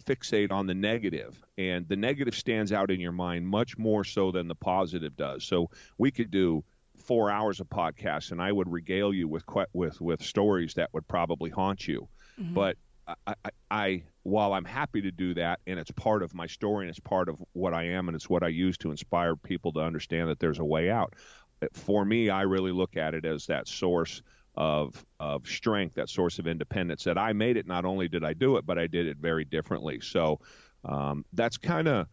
fixate 0.05 0.51
on 0.51 0.67
the 0.67 0.75
negative, 0.75 1.43
and 1.59 1.87
the 1.87 1.97
negative 1.97 2.35
stands 2.35 2.73
out 2.73 2.91
in 2.91 2.99
your 2.99 3.13
mind 3.13 3.47
much 3.47 3.77
more 3.77 4.05
so 4.05 4.31
than 4.31 4.49
the 4.49 4.55
positive 4.55 5.17
does. 5.17 5.45
So 5.45 5.69
we 5.99 6.11
could 6.11 6.31
do 6.31 6.65
four 6.97 7.31
hours 7.31 7.61
of 7.61 7.69
podcast, 7.69 8.33
and 8.33 8.41
I 8.41 8.53
would 8.53 8.73
regale 8.73 9.13
you 9.13 9.29
with 9.29 9.45
with 9.75 10.01
with 10.01 10.23
stories 10.23 10.75
that 10.75 10.89
would 10.95 11.07
probably 11.07 11.51
haunt 11.51 11.87
you. 11.87 12.09
Mm-hmm. 12.41 12.55
But 12.55 12.77
I, 13.27 13.35
I, 13.45 13.51
I, 13.71 14.03
while 14.23 14.53
I'm 14.53 14.65
happy 14.65 15.01
to 15.03 15.11
do 15.11 15.35
that, 15.35 15.61
and 15.67 15.79
it's 15.79 15.91
part 15.93 16.23
of 16.23 16.35
my 16.35 16.47
story, 16.47 16.85
and 16.85 16.91
it's 16.91 17.01
part 17.01 17.29
of 17.29 17.43
what 17.53 17.75
I 17.75 17.85
am, 17.85 18.09
and 18.09 18.15
it's 18.15 18.29
what 18.29 18.43
I 18.43 18.49
use 18.49 18.77
to 18.79 18.91
inspire 18.91 19.37
people 19.37 19.73
to 19.73 19.81
understand 19.81 20.29
that 20.29 20.39
there's 20.39 20.59
a 20.59 20.65
way 20.65 20.91
out. 20.91 21.15
For 21.73 22.05
me, 22.05 22.31
I 22.31 22.43
really 22.43 22.73
look 22.73 22.97
at 22.97 23.15
it 23.15 23.25
as 23.25 23.47
that 23.47 23.69
source 23.69 24.23
of 24.57 25.05
of 25.21 25.47
strength, 25.47 25.95
that 25.95 26.09
source 26.09 26.39
of 26.39 26.47
independence. 26.47 27.05
That 27.05 27.19
I 27.19 27.33
made 27.33 27.57
it. 27.57 27.67
Not 27.67 27.85
only 27.85 28.09
did 28.09 28.25
I 28.25 28.33
do 28.33 28.57
it, 28.57 28.67
but 28.67 28.79
I 28.79 28.87
did 28.87 29.07
it 29.07 29.19
very 29.19 29.45
differently. 29.45 30.01
So 30.01 30.41
um, 30.85 31.25
that's 31.33 31.57
kind 31.57 31.87
of 31.87 32.07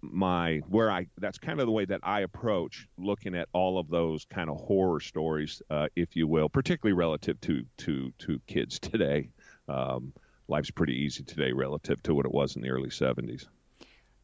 my 0.00 0.58
where 0.68 0.90
I 0.90 1.06
that's 1.18 1.38
kind 1.38 1.60
of 1.60 1.66
the 1.66 1.72
way 1.72 1.84
that 1.84 2.00
I 2.02 2.20
approach 2.20 2.88
looking 2.98 3.34
at 3.34 3.48
all 3.52 3.78
of 3.78 3.88
those 3.88 4.24
kind 4.24 4.50
of 4.50 4.56
horror 4.56 5.00
stories, 5.00 5.62
uh, 5.70 5.88
if 5.94 6.16
you 6.16 6.26
will, 6.26 6.48
particularly 6.48 6.94
relative 6.94 7.40
to 7.42 7.64
to 7.78 8.12
to 8.18 8.40
kids 8.46 8.78
today 8.80 9.28
um, 9.68 10.12
life's 10.48 10.70
pretty 10.70 10.94
easy 10.94 11.24
today 11.24 11.52
relative 11.52 12.02
to 12.04 12.14
what 12.14 12.26
it 12.26 12.32
was 12.32 12.56
in 12.56 12.62
the 12.62 12.70
early 12.70 12.90
70s. 12.90 13.46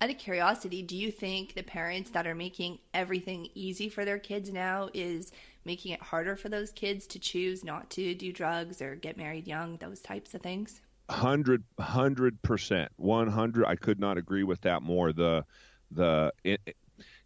Out 0.03 0.11
of 0.11 0.19
curiosity, 0.19 0.83
do 0.83 0.97
you 0.97 1.11
think 1.11 1.55
the 1.55 1.63
parents 1.63 2.11
that 2.11 2.27
are 2.27 2.35
making 2.35 2.79
everything 2.95 3.49
easy 3.55 3.89
for 3.89 4.05
their 4.05 4.19
kids 4.19 4.51
now 4.51 4.89
is 4.95 5.31
making 5.67 5.93
it 5.93 6.01
harder 6.01 6.37
for 6.37 6.49
those 6.49 6.73
kids 6.73 7.07
to 7.09 7.19
choose 7.19 7.63
not 7.63 7.91
to 7.91 8.15
do 8.15 8.33
drugs 8.33 8.81
or 8.81 8.95
get 8.95 9.19
married 9.19 9.47
young, 9.47 9.77
those 9.77 10.01
types 10.01 10.35
of 10.35 10.41
things? 10.41 10.81
Hundred, 11.11 11.65
hundred 11.79 12.41
percent, 12.41 12.91
one 12.97 13.29
hundred. 13.29 13.67
I 13.67 13.75
could 13.75 14.01
not 14.01 14.17
agree 14.17 14.45
with 14.45 14.61
that 14.63 14.81
more. 14.81 15.13
The, 15.13 15.45
the, 15.91 16.33
it, 16.45 16.77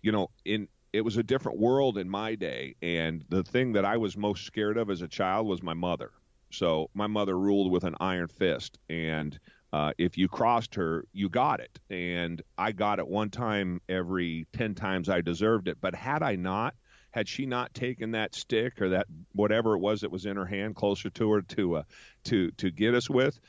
you 0.03 0.11
know, 0.11 0.31
in 0.45 0.67
it 0.93 1.05
was 1.05 1.17
a 1.17 1.23
different 1.23 1.59
world 1.59 1.99
in 1.99 2.09
my 2.09 2.35
day, 2.35 2.77
and 2.81 3.25
the 3.29 3.43
thing 3.43 3.73
that 3.73 3.85
I 3.85 3.97
was 3.99 4.17
most 4.17 4.47
scared 4.47 4.79
of 4.79 4.91
as 4.91 5.03
a 5.03 5.09
child 5.09 5.47
was 5.47 5.63
my 5.63 5.75
mother. 5.75 6.13
So 6.55 6.91
my 6.95 7.07
mother 7.07 7.39
ruled 7.39 7.71
with 7.71 7.85
an 7.85 7.97
iron 8.01 8.29
fist, 8.29 8.79
and 8.89 9.39
uh, 9.73 9.93
if 9.99 10.17
you 10.17 10.29
crossed 10.29 10.75
her, 10.77 11.05
you 11.13 11.29
got 11.29 11.61
it. 11.61 11.81
And 11.91 12.41
I 12.57 12.73
got 12.73 13.01
it 13.01 13.09
one 13.09 13.31
time 13.31 13.81
every 13.89 14.47
10 14.53 14.75
times 14.75 15.09
I 15.09 15.21
deserved 15.21 15.67
it. 15.67 15.79
But 15.81 15.97
had 15.97 16.23
I 16.23 16.37
not, 16.37 16.75
had 17.11 17.29
she 17.29 17.45
not 17.45 17.75
taken 17.75 18.13
that 18.13 18.35
stick 18.35 18.81
or 18.81 18.89
that 18.91 19.07
whatever 19.33 19.75
it 19.75 19.81
was 19.81 20.01
that 20.03 20.13
was 20.13 20.27
in 20.27 20.37
her 20.37 20.47
hand 20.47 20.77
closer 20.77 21.11
to 21.11 21.31
her 21.33 21.43
to 21.43 21.77
uh, 21.77 21.83
to 22.25 22.51
to 22.53 22.71
get 22.71 22.95
us 22.95 23.11
with, 23.11 23.41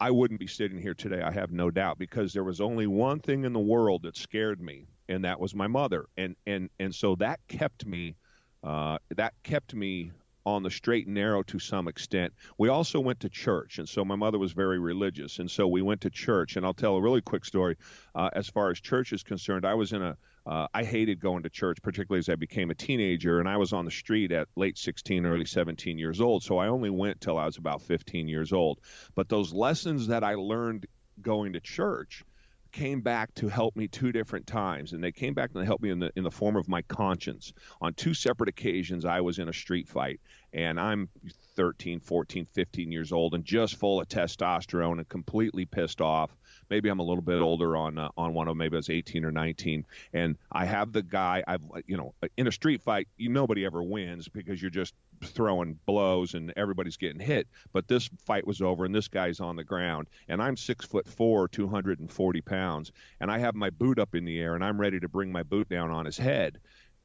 I 0.00 0.10
wouldn't 0.10 0.40
be 0.40 0.46
sitting 0.46 0.78
here 0.78 0.94
today. 0.94 1.22
I 1.22 1.32
have 1.32 1.50
no 1.50 1.70
doubt 1.70 1.98
because 1.98 2.32
there 2.32 2.44
was 2.44 2.60
only 2.60 2.86
one 2.86 3.20
thing 3.20 3.44
in 3.44 3.52
the 3.52 3.58
world 3.58 4.02
that 4.02 4.16
scared 4.16 4.60
me, 4.60 4.86
and 5.08 5.24
that 5.24 5.40
was 5.40 5.54
my 5.54 5.66
mother. 5.66 6.06
And 6.16 6.36
and 6.46 6.70
and 6.78 6.94
so 6.94 7.14
that 7.16 7.40
kept 7.48 7.86
me 7.86 8.16
uh, 8.62 8.98
that 9.16 9.34
kept 9.42 9.74
me 9.74 10.12
on 10.54 10.62
the 10.62 10.70
straight 10.70 11.06
and 11.06 11.14
narrow 11.14 11.42
to 11.44 11.58
some 11.58 11.88
extent. 11.88 12.32
We 12.56 12.68
also 12.68 13.00
went 13.00 13.20
to 13.20 13.28
church, 13.28 13.78
and 13.78 13.88
so 13.88 14.04
my 14.04 14.16
mother 14.16 14.38
was 14.38 14.52
very 14.52 14.78
religious, 14.78 15.38
and 15.38 15.50
so 15.50 15.66
we 15.66 15.82
went 15.82 16.02
to 16.02 16.10
church. 16.10 16.56
And 16.56 16.64
I'll 16.64 16.74
tell 16.74 16.96
a 16.96 17.00
really 17.00 17.20
quick 17.20 17.44
story. 17.44 17.76
Uh, 18.14 18.30
as 18.32 18.48
far 18.48 18.70
as 18.70 18.80
church 18.80 19.12
is 19.12 19.22
concerned, 19.22 19.64
I 19.64 19.74
was 19.74 19.92
in 19.92 20.02
a 20.02 20.16
uh, 20.46 20.66
I 20.72 20.82
hated 20.82 21.20
going 21.20 21.42
to 21.42 21.50
church, 21.50 21.82
particularly 21.82 22.20
as 22.20 22.30
I 22.30 22.34
became 22.34 22.70
a 22.70 22.74
teenager, 22.74 23.38
and 23.38 23.46
I 23.46 23.58
was 23.58 23.74
on 23.74 23.84
the 23.84 23.90
street 23.90 24.32
at 24.32 24.48
late 24.56 24.78
16, 24.78 25.26
early 25.26 25.44
17 25.44 25.98
years 25.98 26.22
old. 26.22 26.42
So 26.42 26.56
I 26.56 26.68
only 26.68 26.88
went 26.88 27.20
till 27.20 27.36
I 27.36 27.44
was 27.44 27.58
about 27.58 27.82
15 27.82 28.28
years 28.28 28.50
old. 28.50 28.80
But 29.14 29.28
those 29.28 29.52
lessons 29.52 30.06
that 30.06 30.24
I 30.24 30.36
learned 30.36 30.86
going 31.20 31.52
to 31.52 31.60
church 31.60 32.24
came 32.72 33.00
back 33.00 33.34
to 33.34 33.48
help 33.48 33.76
me 33.76 33.88
two 33.88 34.12
different 34.12 34.46
times 34.46 34.92
and 34.92 35.02
they 35.02 35.12
came 35.12 35.34
back 35.34 35.50
and 35.52 35.62
they 35.62 35.66
helped 35.66 35.82
me 35.82 35.90
in 35.90 35.98
the 35.98 36.10
in 36.16 36.24
the 36.24 36.30
form 36.30 36.56
of 36.56 36.68
my 36.68 36.82
conscience. 36.82 37.52
On 37.80 37.94
two 37.94 38.14
separate 38.14 38.48
occasions 38.48 39.04
i 39.04 39.20
was 39.20 39.38
in 39.38 39.48
a 39.48 39.52
street 39.52 39.88
fight 39.88 40.20
and 40.52 40.78
i'm 40.78 41.08
13 41.56 42.00
14 42.00 42.46
15 42.52 42.92
years 42.92 43.12
old 43.12 43.34
and 43.34 43.44
just 43.44 43.76
full 43.76 44.00
of 44.00 44.08
testosterone 44.08 44.98
and 44.98 45.08
completely 45.08 45.64
pissed 45.64 46.00
off 46.00 46.36
maybe 46.70 46.88
i'm 46.88 46.98
a 46.98 47.02
little 47.02 47.22
bit 47.22 47.40
older 47.40 47.76
on 47.76 47.98
uh, 47.98 48.08
on 48.16 48.34
one 48.34 48.48
of 48.48 48.52
them 48.52 48.58
maybe 48.58 48.76
i 48.76 48.78
was 48.78 48.90
18 48.90 49.24
or 49.24 49.32
19 49.32 49.84
and 50.12 50.36
i 50.52 50.64
have 50.64 50.92
the 50.92 51.02
guy 51.02 51.42
i've 51.46 51.62
you 51.86 51.96
know 51.96 52.14
in 52.36 52.46
a 52.46 52.52
street 52.52 52.82
fight 52.82 53.08
you, 53.16 53.28
nobody 53.28 53.64
ever 53.64 53.82
wins 53.82 54.28
because 54.28 54.60
you're 54.60 54.70
just 54.70 54.94
throwing 55.24 55.78
blows 55.86 56.34
and 56.34 56.52
everybody's 56.56 56.96
getting 56.96 57.20
hit. 57.20 57.48
But 57.72 57.88
this 57.88 58.08
fight 58.24 58.46
was 58.46 58.60
over 58.60 58.84
and 58.84 58.94
this 58.94 59.08
guy's 59.08 59.40
on 59.40 59.56
the 59.56 59.64
ground. 59.64 60.08
And 60.28 60.42
I'm 60.42 60.56
six 60.56 60.84
foot 60.84 61.08
four, 61.08 61.48
240 61.48 62.40
pounds. 62.42 62.92
And 63.20 63.30
I 63.30 63.38
have 63.38 63.54
my 63.54 63.70
boot 63.70 63.98
up 63.98 64.14
in 64.14 64.24
the 64.24 64.38
air 64.38 64.54
and 64.54 64.64
I'm 64.64 64.80
ready 64.80 65.00
to 65.00 65.08
bring 65.08 65.32
my 65.32 65.42
boot 65.42 65.68
down 65.68 65.90
on 65.90 66.06
his 66.06 66.18
head. 66.18 66.58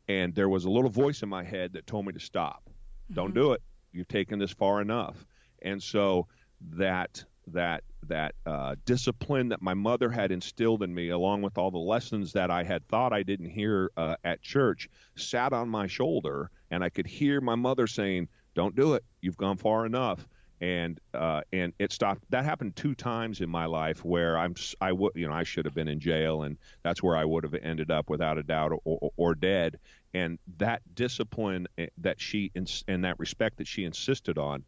And 0.08 0.36
there 0.36 0.50
was 0.50 0.66
a 0.66 0.70
little 0.70 0.90
voice 0.90 1.24
in 1.24 1.30
my 1.30 1.44
head 1.44 1.74
that 1.74 1.88
told 1.88 2.06
me 2.06 2.14
to 2.14 2.20
stop. 2.20 2.64
Mm-hmm. 2.66 3.16
Don't 3.16 3.34
do 3.34 3.54
it. 3.54 3.62
You've 3.92 4.08
taken 4.08 4.40
this 4.40 4.52
far 4.52 4.82
enough. 4.82 5.26
And 5.62 5.82
so 5.82 6.28
that 6.72 7.24
that 7.48 7.84
that 8.08 8.36
uh, 8.46 8.76
discipline 8.86 9.50
that 9.50 9.62
my 9.62 9.74
mother 9.74 10.10
had 10.10 10.32
instilled 10.32 10.84
in 10.84 10.94
me, 10.94 11.10
along 11.10 11.42
with 11.42 11.58
all 11.58 11.72
the 11.72 11.78
lessons 11.78 12.34
that 12.34 12.52
I 12.52 12.64
had 12.64 12.88
thought 12.88 13.14
I 13.14 13.24
didn't 13.24 13.50
hear 13.50 13.92
uh, 13.98 14.16
at 14.24 14.42
church, 14.42 14.90
sat 15.16 15.54
on 15.54 15.70
my 15.70 15.88
shoulder, 15.88 16.50
and 16.72 16.84
I 16.84 16.90
could 16.90 17.08
hear 17.08 17.42
my 17.42 17.56
mother 17.56 17.88
saying, 17.88 18.28
"Don't 18.56 18.76
do 18.76 18.94
it. 18.94 19.04
You've 19.22 19.38
gone 19.38 19.58
far 19.58 19.86
enough." 19.86 20.28
And 20.62 21.00
uh, 21.14 21.42
and 21.52 21.74
it 21.80 21.92
stopped. 21.92 22.24
That 22.30 22.46
happened 22.46 22.76
two 22.76 22.96
times 22.96 23.42
in 23.42 23.50
my 23.50 23.66
life 23.66 24.06
where 24.06 24.38
I'm 24.38 24.56
I 24.80 24.92
would 24.94 25.12
you 25.16 25.28
know 25.28 25.34
I 25.34 25.44
should 25.44 25.66
have 25.66 25.74
been 25.74 25.90
in 25.90 26.00
jail, 26.00 26.44
and 26.44 26.58
that's 26.84 27.04
where 27.04 27.18
I 27.18 27.26
would 27.26 27.44
have 27.44 27.56
ended 27.56 27.92
up 27.92 28.10
without 28.10 28.38
a 28.38 28.44
doubt, 28.44 28.72
or, 28.72 28.80
or, 28.86 29.12
or 29.18 29.36
dead. 29.36 29.80
And 30.14 30.38
that 30.58 30.82
discipline 30.94 31.68
eh, 31.78 31.88
that 31.98 32.22
she 32.22 32.52
and 32.56 33.04
that 33.04 33.20
respect 33.20 33.58
that 33.58 33.68
she 33.68 33.84
insisted 33.84 34.38
on 34.38 34.64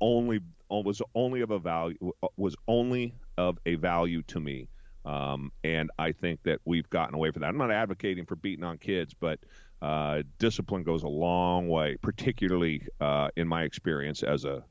only 0.00 0.40
was 0.70 1.00
only 1.14 1.40
of 1.40 1.50
a 1.50 1.58
value 1.58 1.96
was 2.36 2.56
only 2.66 3.14
of 3.38 3.58
a 3.66 3.76
value 3.76 4.22
to 4.22 4.40
me. 4.40 4.68
Um, 5.04 5.52
and 5.62 5.90
I 5.98 6.12
think 6.12 6.42
that 6.44 6.60
we've 6.64 6.88
gotten 6.88 7.14
away 7.14 7.30
from 7.30 7.42
that. 7.42 7.48
I'm 7.48 7.58
not 7.58 7.70
advocating 7.70 8.24
for 8.24 8.36
beating 8.36 8.64
on 8.64 8.78
kids, 8.78 9.14
but 9.14 9.38
uh, 9.82 10.22
discipline 10.38 10.82
goes 10.82 11.02
a 11.02 11.08
long 11.08 11.68
way, 11.68 11.96
particularly 12.00 12.86
uh, 13.00 13.28
in 13.36 13.46
my 13.46 13.64
experience 13.64 14.22
as 14.22 14.44
a 14.44 14.64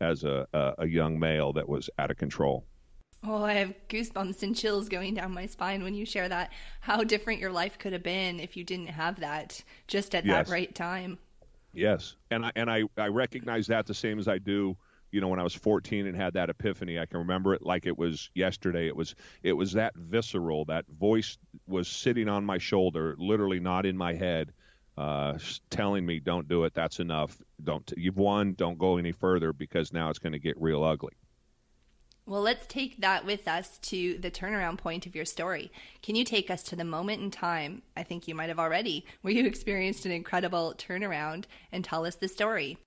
as 0.00 0.24
a, 0.24 0.46
a 0.78 0.86
young 0.86 1.18
male 1.18 1.52
that 1.52 1.68
was 1.68 1.90
out 1.98 2.10
of 2.10 2.16
control. 2.16 2.64
Oh, 3.22 3.44
I 3.44 3.52
have 3.54 3.74
goosebumps 3.88 4.42
and 4.42 4.56
chills 4.56 4.88
going 4.88 5.12
down 5.14 5.32
my 5.32 5.44
spine 5.44 5.82
when 5.82 5.94
you 5.94 6.06
share 6.06 6.28
that. 6.28 6.52
How 6.80 7.04
different 7.04 7.38
your 7.38 7.52
life 7.52 7.78
could 7.78 7.92
have 7.92 8.02
been 8.02 8.40
if 8.40 8.56
you 8.56 8.64
didn't 8.64 8.86
have 8.86 9.20
that 9.20 9.62
just 9.86 10.14
at 10.14 10.24
yes. 10.24 10.46
that 10.46 10.52
right 10.52 10.74
time. 10.74 11.18
Yes, 11.72 12.16
and 12.30 12.44
I 12.44 12.52
and 12.56 12.70
I 12.70 12.84
I 12.96 13.08
recognize 13.08 13.68
that 13.68 13.86
the 13.86 13.94
same 13.94 14.18
as 14.18 14.28
I 14.28 14.38
do. 14.38 14.76
You 15.12 15.20
know, 15.20 15.28
when 15.28 15.40
I 15.40 15.42
was 15.42 15.54
14 15.54 16.06
and 16.06 16.16
had 16.16 16.34
that 16.34 16.50
epiphany, 16.50 16.98
I 16.98 17.06
can 17.06 17.18
remember 17.18 17.52
it 17.54 17.62
like 17.62 17.86
it 17.86 17.98
was 17.98 18.30
yesterday. 18.34 18.86
It 18.86 18.94
was 18.96 19.14
it 19.42 19.52
was 19.52 19.72
that 19.72 19.94
visceral. 19.96 20.64
That 20.66 20.86
voice 20.88 21.36
was 21.66 21.88
sitting 21.88 22.28
on 22.28 22.44
my 22.44 22.58
shoulder, 22.58 23.16
literally 23.18 23.60
not 23.60 23.86
in 23.86 23.96
my 23.96 24.14
head, 24.14 24.52
uh, 24.96 25.38
telling 25.68 26.06
me, 26.06 26.20
"Don't 26.20 26.48
do 26.48 26.64
it. 26.64 26.74
That's 26.74 27.00
enough. 27.00 27.40
Don't. 27.62 27.92
You've 27.96 28.18
won. 28.18 28.54
Don't 28.54 28.78
go 28.78 28.98
any 28.98 29.12
further 29.12 29.52
because 29.52 29.92
now 29.92 30.10
it's 30.10 30.18
going 30.20 30.32
to 30.32 30.38
get 30.38 30.60
real 30.60 30.84
ugly." 30.84 31.14
Well, 32.30 32.42
let's 32.42 32.64
take 32.68 33.00
that 33.00 33.26
with 33.26 33.48
us 33.48 33.78
to 33.78 34.16
the 34.18 34.30
turnaround 34.30 34.78
point 34.78 35.04
of 35.04 35.16
your 35.16 35.24
story. 35.24 35.72
Can 36.00 36.14
you 36.14 36.24
take 36.24 36.48
us 36.48 36.62
to 36.62 36.76
the 36.76 36.84
moment 36.84 37.20
in 37.20 37.32
time, 37.32 37.82
I 37.96 38.04
think 38.04 38.28
you 38.28 38.36
might 38.36 38.50
have 38.50 38.60
already, 38.60 39.04
where 39.22 39.34
you 39.34 39.46
experienced 39.46 40.06
an 40.06 40.12
incredible 40.12 40.72
turnaround 40.78 41.46
and 41.72 41.84
tell 41.84 42.06
us 42.06 42.14
the 42.14 42.28
story? 42.28 42.78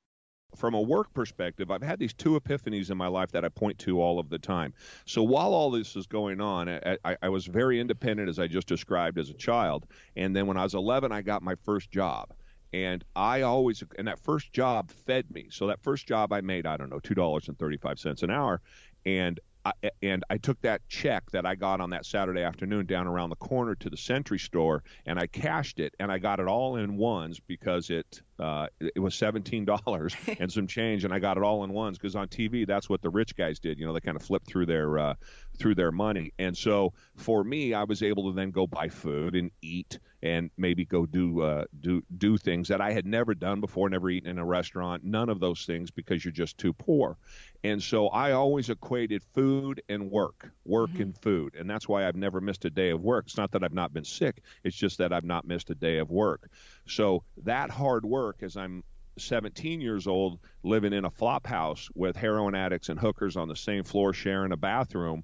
From 0.55 0.75
a 0.75 0.79
work 0.79 1.13
perspective, 1.13 1.71
I've 1.71 1.83
had 1.83 1.99
these 1.99 2.13
two 2.13 2.39
epiphanies 2.39 2.89
in 2.89 2.97
my 2.97 3.07
life 3.07 3.33
that 3.33 3.43
I 3.43 3.49
point 3.49 3.77
to 3.79 4.01
all 4.01 4.17
of 4.17 4.29
the 4.29 4.39
time. 4.39 4.73
So 5.05 5.23
while 5.23 5.53
all 5.53 5.71
this 5.71 5.97
is 5.97 6.07
going 6.07 6.39
on, 6.39 6.69
I, 6.69 6.97
I, 7.03 7.17
I 7.23 7.27
was 7.27 7.45
very 7.45 7.81
independent, 7.81 8.29
as 8.29 8.39
I 8.39 8.47
just 8.47 8.67
described, 8.67 9.17
as 9.17 9.29
a 9.29 9.33
child. 9.33 9.87
And 10.15 10.33
then 10.33 10.47
when 10.47 10.55
I 10.55 10.63
was 10.63 10.73
11, 10.73 11.11
I 11.11 11.21
got 11.21 11.43
my 11.43 11.55
first 11.55 11.91
job 11.91 12.33
and 12.73 13.03
I 13.15 13.41
always 13.41 13.83
and 13.97 14.07
that 14.07 14.19
first 14.19 14.51
job 14.51 14.89
fed 14.89 15.29
me. 15.31 15.47
So 15.51 15.67
that 15.67 15.79
first 15.79 16.07
job 16.07 16.33
I 16.33 16.41
made, 16.41 16.65
I 16.65 16.75
don't 16.75 16.89
know, 16.89 16.99
two 16.99 17.13
dollars 17.13 17.47
and 17.47 17.57
thirty 17.57 17.77
five 17.77 17.99
cents 17.99 18.23
an 18.23 18.31
hour, 18.31 18.61
and 19.05 19.39
I, 19.65 19.71
and 20.01 20.23
I 20.29 20.37
took 20.37 20.61
that 20.61 20.81
check 20.89 21.31
that 21.31 21.45
I 21.45 21.55
got 21.55 21.79
on 21.79 21.89
that 21.91 22.05
Saturday 22.05 22.41
afternoon 22.41 22.85
down 22.85 23.07
around 23.07 23.29
the 23.29 23.37
corner 23.37 23.75
to 23.75 23.89
the 23.89 23.97
Century 23.97 24.39
store, 24.39 24.83
and 25.05 25.17
I 25.17 25.27
cashed 25.27 25.79
it, 25.79 25.95
and 25.99 26.11
I 26.11 26.17
got 26.17 26.39
it 26.39 26.47
all 26.47 26.75
in 26.75 26.97
ones 26.97 27.39
because 27.39 27.89
it 27.89 28.21
uh, 28.39 28.67
it 28.79 28.99
was 28.99 29.15
seventeen 29.15 29.65
dollars 29.65 30.15
and 30.39 30.51
some 30.51 30.67
change, 30.67 31.03
and 31.03 31.13
I 31.13 31.19
got 31.19 31.37
it 31.37 31.43
all 31.43 31.63
in 31.63 31.71
ones 31.71 31.97
because 31.97 32.15
on 32.15 32.27
TV 32.27 32.65
that's 32.65 32.89
what 32.89 33.01
the 33.01 33.09
rich 33.09 33.35
guys 33.35 33.59
did. 33.59 33.79
You 33.79 33.85
know, 33.85 33.93
they 33.93 33.99
kind 33.99 34.17
of 34.17 34.23
flipped 34.23 34.47
through 34.47 34.65
their 34.65 34.97
uh, 34.97 35.13
through 35.57 35.75
their 35.75 35.91
money, 35.91 36.33
and 36.39 36.57
so 36.57 36.93
for 37.15 37.43
me, 37.43 37.73
I 37.73 37.83
was 37.83 38.01
able 38.01 38.31
to 38.31 38.35
then 38.35 38.51
go 38.51 38.65
buy 38.67 38.89
food 38.89 39.35
and 39.35 39.51
eat, 39.61 39.99
and 40.21 40.49
maybe 40.57 40.85
go 40.85 41.05
do 41.05 41.41
uh, 41.41 41.65
do 41.79 42.01
do 42.17 42.37
things 42.37 42.69
that 42.69 42.81
I 42.81 42.91
had 42.91 43.05
never 43.05 43.35
done 43.35 43.61
before, 43.61 43.89
never 43.89 44.09
eaten 44.09 44.29
in 44.29 44.39
a 44.39 44.45
restaurant, 44.45 45.03
none 45.03 45.29
of 45.29 45.39
those 45.39 45.65
things 45.65 45.91
because 45.91 46.25
you're 46.25 46.31
just 46.31 46.57
too 46.57 46.73
poor, 46.73 47.17
and 47.65 47.81
so 47.81 48.07
I 48.07 48.33
always 48.33 48.69
equated 48.69 49.23
food 49.33 49.81
and 49.87 50.11
work, 50.11 50.51
work 50.65 50.89
mm-hmm. 50.91 51.01
and 51.01 51.17
food. 51.17 51.55
And 51.57 51.69
that's 51.69 51.87
why 51.87 52.05
I've 52.05 52.15
never 52.15 52.41
missed 52.41 52.65
a 52.65 52.69
day 52.69 52.89
of 52.89 53.01
work. 53.01 53.25
It's 53.27 53.37
not 53.37 53.51
that 53.51 53.63
I've 53.63 53.73
not 53.73 53.93
been 53.93 54.03
sick, 54.03 54.41
it's 54.63 54.75
just 54.75 54.97
that 54.97 55.13
I've 55.13 55.23
not 55.23 55.47
missed 55.47 55.69
a 55.69 55.75
day 55.75 55.99
of 55.99 56.11
work. 56.11 56.49
So 56.87 57.23
that 57.43 57.69
hard 57.69 58.03
work, 58.03 58.22
as 58.41 58.55
I'm 58.57 58.83
17 59.17 59.81
years 59.81 60.07
old, 60.07 60.39
living 60.63 60.93
in 60.93 61.05
a 61.05 61.09
flop 61.09 61.45
house 61.45 61.89
with 61.93 62.15
heroin 62.15 62.55
addicts 62.55 62.89
and 62.89 62.99
hookers 62.99 63.35
on 63.35 63.47
the 63.47 63.55
same 63.55 63.83
floor, 63.83 64.13
sharing 64.13 64.51
a 64.51 64.57
bathroom, 64.57 65.23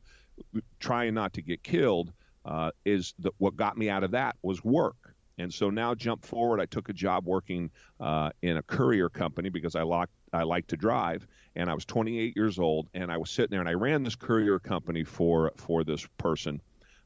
trying 0.79 1.13
not 1.13 1.34
to 1.34 1.41
get 1.41 1.63
killed, 1.63 2.12
uh, 2.46 2.72
is 2.86 3.13
the, 3.20 3.32
what 3.38 3.56
got 3.56 3.77
me 3.77 3.89
out 3.89 4.03
of 4.03 4.12
that 4.12 4.36
was 4.41 4.63
work. 4.63 5.15
And 5.38 5.53
so 5.53 5.70
now 5.70 5.96
jump 5.96 6.25
forward. 6.25 6.60
I 6.60 6.65
took 6.65 6.89
a 6.89 6.94
job 6.94 7.25
working 7.25 7.72
uh, 8.00 8.32
in 8.41 8.58
a 8.58 8.62
courier 8.62 9.10
company 9.10 9.50
because 9.50 9.75
I 9.75 9.84
locked, 9.84 10.12
I 10.34 10.44
like 10.44 10.68
to 10.68 10.77
drive, 10.77 11.25
and 11.56 11.70
I 11.70 11.74
was 11.74 11.86
28 11.86 12.36
years 12.36 12.60
old, 12.60 12.89
and 12.94 13.12
I 13.12 13.18
was 13.18 13.32
sitting 13.32 13.51
there, 13.51 13.62
and 13.62 13.70
I 13.70 13.74
ran 13.74 14.03
this 14.03 14.15
courier 14.15 14.60
company 14.60 15.03
for 15.03 15.51
for 15.56 15.84
this 15.84 16.06
person. 16.18 16.62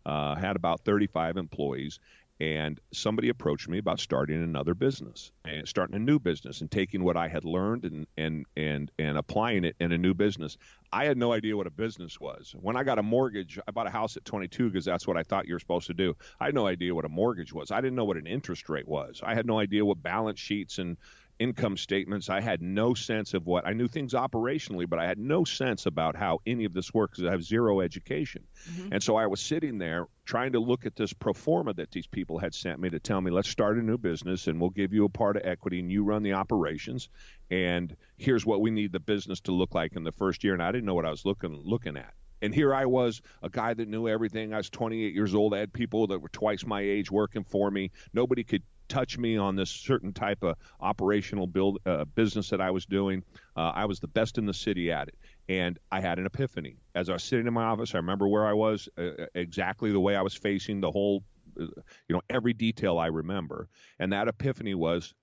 Uh, 0.05 0.35
had 0.35 0.57
about 0.57 0.81
35 0.81 1.37
employees, 1.37 1.99
and 2.43 2.81
somebody 2.91 3.29
approached 3.29 3.69
me 3.69 3.77
about 3.77 4.01
starting 4.01 4.43
another 4.43 4.73
business 4.73 5.31
and 5.45 5.65
starting 5.65 5.95
a 5.95 5.99
new 5.99 6.19
business 6.19 6.59
and 6.59 6.69
taking 6.69 7.01
what 7.01 7.15
I 7.15 7.29
had 7.29 7.45
learned 7.45 7.85
and 7.85 8.05
and 8.17 8.45
and 8.57 8.91
and 8.99 9.17
applying 9.17 9.63
it 9.63 9.77
in 9.79 9.93
a 9.93 9.97
new 9.97 10.13
business. 10.13 10.57
I 10.91 11.05
had 11.05 11.17
no 11.17 11.31
idea 11.31 11.55
what 11.55 11.67
a 11.67 11.71
business 11.71 12.19
was. 12.19 12.53
When 12.59 12.75
I 12.75 12.83
got 12.83 12.99
a 12.99 13.03
mortgage, 13.03 13.59
I 13.65 13.71
bought 13.71 13.87
a 13.87 13.91
house 13.91 14.17
at 14.17 14.25
22 14.25 14.69
because 14.69 14.83
that's 14.83 15.07
what 15.07 15.15
I 15.15 15.23
thought 15.23 15.47
you 15.47 15.55
were 15.55 15.59
supposed 15.59 15.87
to 15.87 15.93
do. 15.93 16.15
I 16.41 16.45
had 16.45 16.53
no 16.53 16.67
idea 16.67 16.93
what 16.93 17.05
a 17.05 17.09
mortgage 17.09 17.53
was. 17.53 17.71
I 17.71 17.79
didn't 17.79 17.95
know 17.95 18.05
what 18.05 18.17
an 18.17 18.27
interest 18.27 18.67
rate 18.67 18.89
was. 18.89 19.21
I 19.23 19.33
had 19.35 19.45
no 19.45 19.57
idea 19.57 19.85
what 19.85 20.03
balance 20.03 20.39
sheets 20.39 20.79
and 20.79 20.97
income 21.39 21.77
statements. 21.77 22.29
I 22.29 22.41
had 22.41 22.61
no 22.61 22.93
sense 22.93 23.33
of 23.33 23.45
what 23.45 23.67
I 23.67 23.73
knew 23.73 23.87
things 23.87 24.13
operationally, 24.13 24.87
but 24.89 24.99
I 24.99 25.05
had 25.05 25.17
no 25.17 25.43
sense 25.43 25.85
about 25.85 26.15
how 26.15 26.39
any 26.45 26.65
of 26.65 26.73
this 26.73 26.93
works 26.93 27.17
because 27.17 27.27
I 27.27 27.31
have 27.31 27.43
zero 27.43 27.81
education. 27.81 28.43
Mm-hmm. 28.69 28.93
And 28.93 29.03
so 29.03 29.15
I 29.15 29.27
was 29.27 29.41
sitting 29.41 29.77
there 29.77 30.07
trying 30.25 30.53
to 30.53 30.59
look 30.59 30.85
at 30.85 30.95
this 30.95 31.13
pro 31.13 31.33
forma 31.33 31.73
that 31.73 31.91
these 31.91 32.07
people 32.07 32.39
had 32.39 32.53
sent 32.53 32.79
me 32.79 32.89
to 32.89 32.99
tell 32.99 33.19
me, 33.19 33.31
let's 33.31 33.49
start 33.49 33.77
a 33.77 33.81
new 33.81 33.97
business 33.97 34.47
and 34.47 34.59
we'll 34.59 34.69
give 34.69 34.93
you 34.93 35.05
a 35.05 35.09
part 35.09 35.35
of 35.35 35.43
equity 35.45 35.79
and 35.79 35.91
you 35.91 36.03
run 36.03 36.23
the 36.23 36.33
operations. 36.33 37.09
And 37.51 37.95
here's 38.17 38.45
what 38.45 38.61
we 38.61 38.71
need 38.71 38.91
the 38.91 38.99
business 38.99 39.41
to 39.41 39.51
look 39.51 39.75
like 39.75 39.95
in 39.95 40.03
the 40.03 40.11
first 40.11 40.43
year. 40.43 40.53
And 40.53 40.63
I 40.63 40.71
didn't 40.71 40.85
know 40.85 40.95
what 40.95 41.05
I 41.05 41.11
was 41.11 41.25
looking 41.25 41.61
looking 41.63 41.97
at. 41.97 42.13
And 42.43 42.53
here 42.53 42.75
I 42.75 42.85
was, 42.85 43.21
a 43.41 43.49
guy 43.49 43.73
that 43.73 43.87
knew 43.87 44.09
everything. 44.09 44.53
I 44.53 44.57
was 44.57 44.69
28 44.69 45.13
years 45.13 45.33
old. 45.33 45.53
I 45.53 45.59
had 45.59 45.71
people 45.71 46.07
that 46.07 46.19
were 46.19 46.27
twice 46.27 46.65
my 46.65 46.81
age 46.81 47.09
working 47.09 47.45
for 47.45 47.71
me. 47.71 47.91
Nobody 48.13 48.43
could 48.43 48.63
touch 48.93 49.17
me 49.17 49.37
on 49.37 49.55
this 49.55 49.69
certain 49.69 50.13
type 50.13 50.43
of 50.43 50.55
operational 50.79 51.47
build 51.47 51.79
uh, 51.85 52.05
business 52.05 52.49
that 52.49 52.61
I 52.61 52.71
was 52.71 52.85
doing. 52.85 53.23
Uh, 53.55 53.71
I 53.73 53.85
was 53.85 53.99
the 53.99 54.07
best 54.07 54.37
in 54.37 54.45
the 54.45 54.53
city 54.53 54.91
at 54.91 55.07
it, 55.07 55.15
and 55.49 55.79
I 55.91 55.99
had 55.99 56.19
an 56.19 56.25
epiphany 56.25 56.77
as 56.93 57.09
I 57.09 57.13
was 57.13 57.23
sitting 57.23 57.47
in 57.47 57.53
my 57.53 57.63
office. 57.63 57.93
I 57.95 57.97
remember 57.97 58.27
where 58.27 58.45
I 58.45 58.53
was, 58.53 58.87
uh, 58.97 59.01
uh 59.01 59.25
exactly 59.35 59.91
the 59.91 59.99
way 59.99 60.15
I 60.15 60.21
was 60.21 60.35
facing 60.35 60.79
the 60.81 60.91
whole 60.91 61.23
you 61.57 61.69
know, 62.09 62.21
every 62.29 62.53
detail 62.53 62.97
I 62.97 63.07
remember. 63.07 63.69
And 63.99 64.11
that 64.13 64.27
epiphany 64.27 64.75
was 64.75 65.13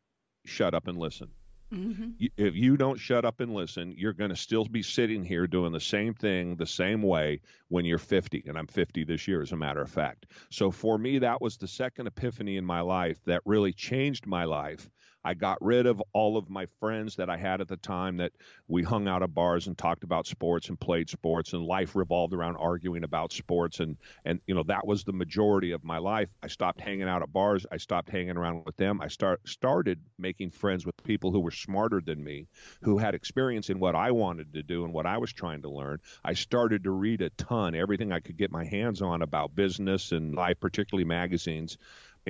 shut 0.45 0.75
up 0.75 0.87
and 0.87 0.99
listen. 0.99 1.29
Mm-hmm. 1.73 2.27
If 2.37 2.57
you 2.57 2.77
don't 2.77 2.99
shut 2.99 3.25
up 3.25 3.41
and 3.41 3.55
listen, 3.55 3.95
you're 3.97 4.13
going 4.13 4.31
to 4.31 4.37
still 4.37 4.65
be 4.65 4.83
sitting 4.83 5.25
here 5.25 5.47
doing 5.47 5.73
the 5.73 5.81
same 5.81 6.15
thing 6.15 6.57
the 6.57 6.67
same 6.67 7.03
way 7.03 7.41
when 7.69 7.85
you're 7.85 7.99
50. 7.99 8.45
And 8.47 8.59
I'm 8.59 8.67
50 8.67 9.05
this 9.05 9.29
year, 9.29 9.41
as 9.41 9.53
a 9.53 9.57
matter 9.57 9.81
of 9.81 9.91
fact. 9.91 10.27
So 10.51 10.71
for 10.71 10.99
me, 10.99 11.19
that 11.21 11.41
was 11.41 11.57
the 11.57 11.69
second 11.69 12.09
epiphany 12.09 12.57
in 12.57 12.65
my 12.65 12.81
life 12.81 13.19
that 13.27 13.43
really 13.45 13.73
changed 13.73 14.27
my 14.27 14.45
life 14.45 14.89
I 15.25 15.35
got 15.35 15.59
rid 15.61 15.87
of 15.87 16.03
all 16.13 16.37
of 16.37 16.49
my 16.49 16.67
friends 16.79 17.17
that 17.17 17.29
I 17.29 17.37
had 17.37 17.61
at 17.61 17.69
the 17.69 17.77
time 17.77 18.17
that 18.19 18.33
we 18.69 18.83
hung 18.83 19.07
out 19.07 19.23
at 19.23 19.35
bars 19.35 19.67
and 19.67 19.77
talked 19.77 20.05
about 20.05 20.27
sports 20.27 20.69
and 20.69 20.81
played 20.81 21.11
sports 21.11 21.53
and 21.53 21.63
life 21.63 21.95
revolved 21.95 22.33
around 22.33 22.57
arguing 22.57 23.05
about 23.05 23.33
sports 23.33 23.81
and 23.81 23.97
and 24.25 24.41
you 24.47 24.55
know 24.55 24.63
that 24.65 24.87
was 24.87 25.05
the 25.05 25.13
majority 25.13 25.73
of 25.73 25.85
my 25.85 25.99
life. 25.99 26.29
I 26.43 26.49
stopped 26.49 26.81
hanging 26.81 27.09
out 27.09 27.23
at 27.23 27.33
bars. 27.33 27.67
I 27.71 27.77
stopped 27.77 28.09
hanging 28.09 28.37
around 28.37 28.65
with 28.65 28.77
them. 28.77 29.01
I 29.01 29.09
start 29.09 29.47
started 29.47 30.01
making 30.19 30.51
friends 30.51 30.87
with 30.87 31.03
people 31.05 31.31
who 31.31 31.41
were 31.41 31.51
smarter 31.51 32.01
than 32.01 32.23
me, 32.23 32.47
who 32.83 32.97
had 32.97 33.15
experience 33.15 33.69
in 33.69 33.79
what 33.79 33.95
I 33.95 34.13
wanted 34.13 34.55
to 34.55 34.63
do 34.63 34.85
and 34.85 34.93
what 34.93 35.07
I 35.07 35.19
was 35.19 35.33
trying 35.33 35.63
to 35.63 35.71
learn. 35.71 35.99
I 36.25 36.33
started 36.33 36.85
to 36.85 36.91
read 36.91 37.21
a 37.21 37.31
ton, 37.31 37.75
everything 37.75 38.13
I 38.13 38.21
could 38.21 38.37
get 38.37 38.51
my 38.51 38.65
hands 38.65 39.03
on 39.03 39.23
about 39.23 39.55
business 39.55 40.13
and 40.13 40.35
life, 40.35 40.59
particularly 40.61 41.05
magazines 41.05 41.77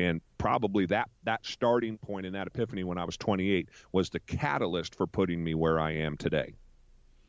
and 0.05 0.21
probably 0.39 0.87
that 0.87 1.09
that 1.25 1.45
starting 1.45 1.99
point 1.99 2.27
in 2.27 2.33
that 2.33 2.47
epiphany 2.47 2.85
when 2.85 2.99
I 2.99 3.05
was 3.05 3.17
28 3.17 3.69
was 3.93 4.11
the 4.11 4.21
catalyst 4.21 4.95
for 4.95 5.07
putting 5.07 5.43
me 5.43 5.55
where 5.55 5.79
I 5.79 5.93
am 5.93 6.17
today. 6.17 6.55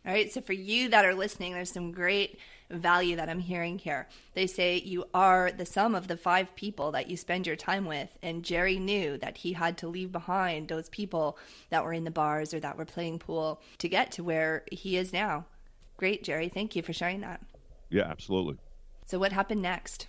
All 0.03 0.11
right, 0.11 0.33
so 0.33 0.41
for 0.41 0.53
you 0.53 0.89
that 0.89 1.05
are 1.05 1.13
listening, 1.13 1.53
there's 1.53 1.71
some 1.71 1.91
great 1.91 2.39
value 2.71 3.17
that 3.17 3.29
I'm 3.29 3.39
hearing 3.39 3.77
here. 3.77 4.07
They 4.33 4.47
say 4.47 4.77
you 4.77 5.05
are 5.13 5.51
the 5.51 5.65
sum 5.65 5.93
of 5.93 6.07
the 6.07 6.17
five 6.17 6.55
people 6.55 6.91
that 6.93 7.07
you 7.07 7.15
spend 7.17 7.45
your 7.45 7.55
time 7.55 7.85
with. 7.85 8.17
And 8.23 8.43
Jerry 8.43 8.79
knew 8.79 9.19
that 9.19 9.37
he 9.37 9.53
had 9.53 9.77
to 9.79 9.87
leave 9.87 10.11
behind 10.11 10.69
those 10.69 10.89
people 10.89 11.37
that 11.69 11.83
were 11.83 11.93
in 11.93 12.03
the 12.03 12.09
bars 12.09 12.51
or 12.51 12.59
that 12.61 12.79
were 12.79 12.85
playing 12.85 13.19
pool 13.19 13.61
to 13.77 13.87
get 13.87 14.11
to 14.13 14.23
where 14.23 14.63
he 14.71 14.97
is 14.97 15.13
now. 15.13 15.45
Great, 15.97 16.23
Jerry. 16.23 16.49
Thank 16.49 16.75
you 16.75 16.81
for 16.81 16.93
sharing 16.93 17.21
that. 17.21 17.41
Yeah, 17.91 18.05
absolutely. 18.09 18.57
So, 19.05 19.19
what 19.19 19.33
happened 19.33 19.61
next? 19.61 20.07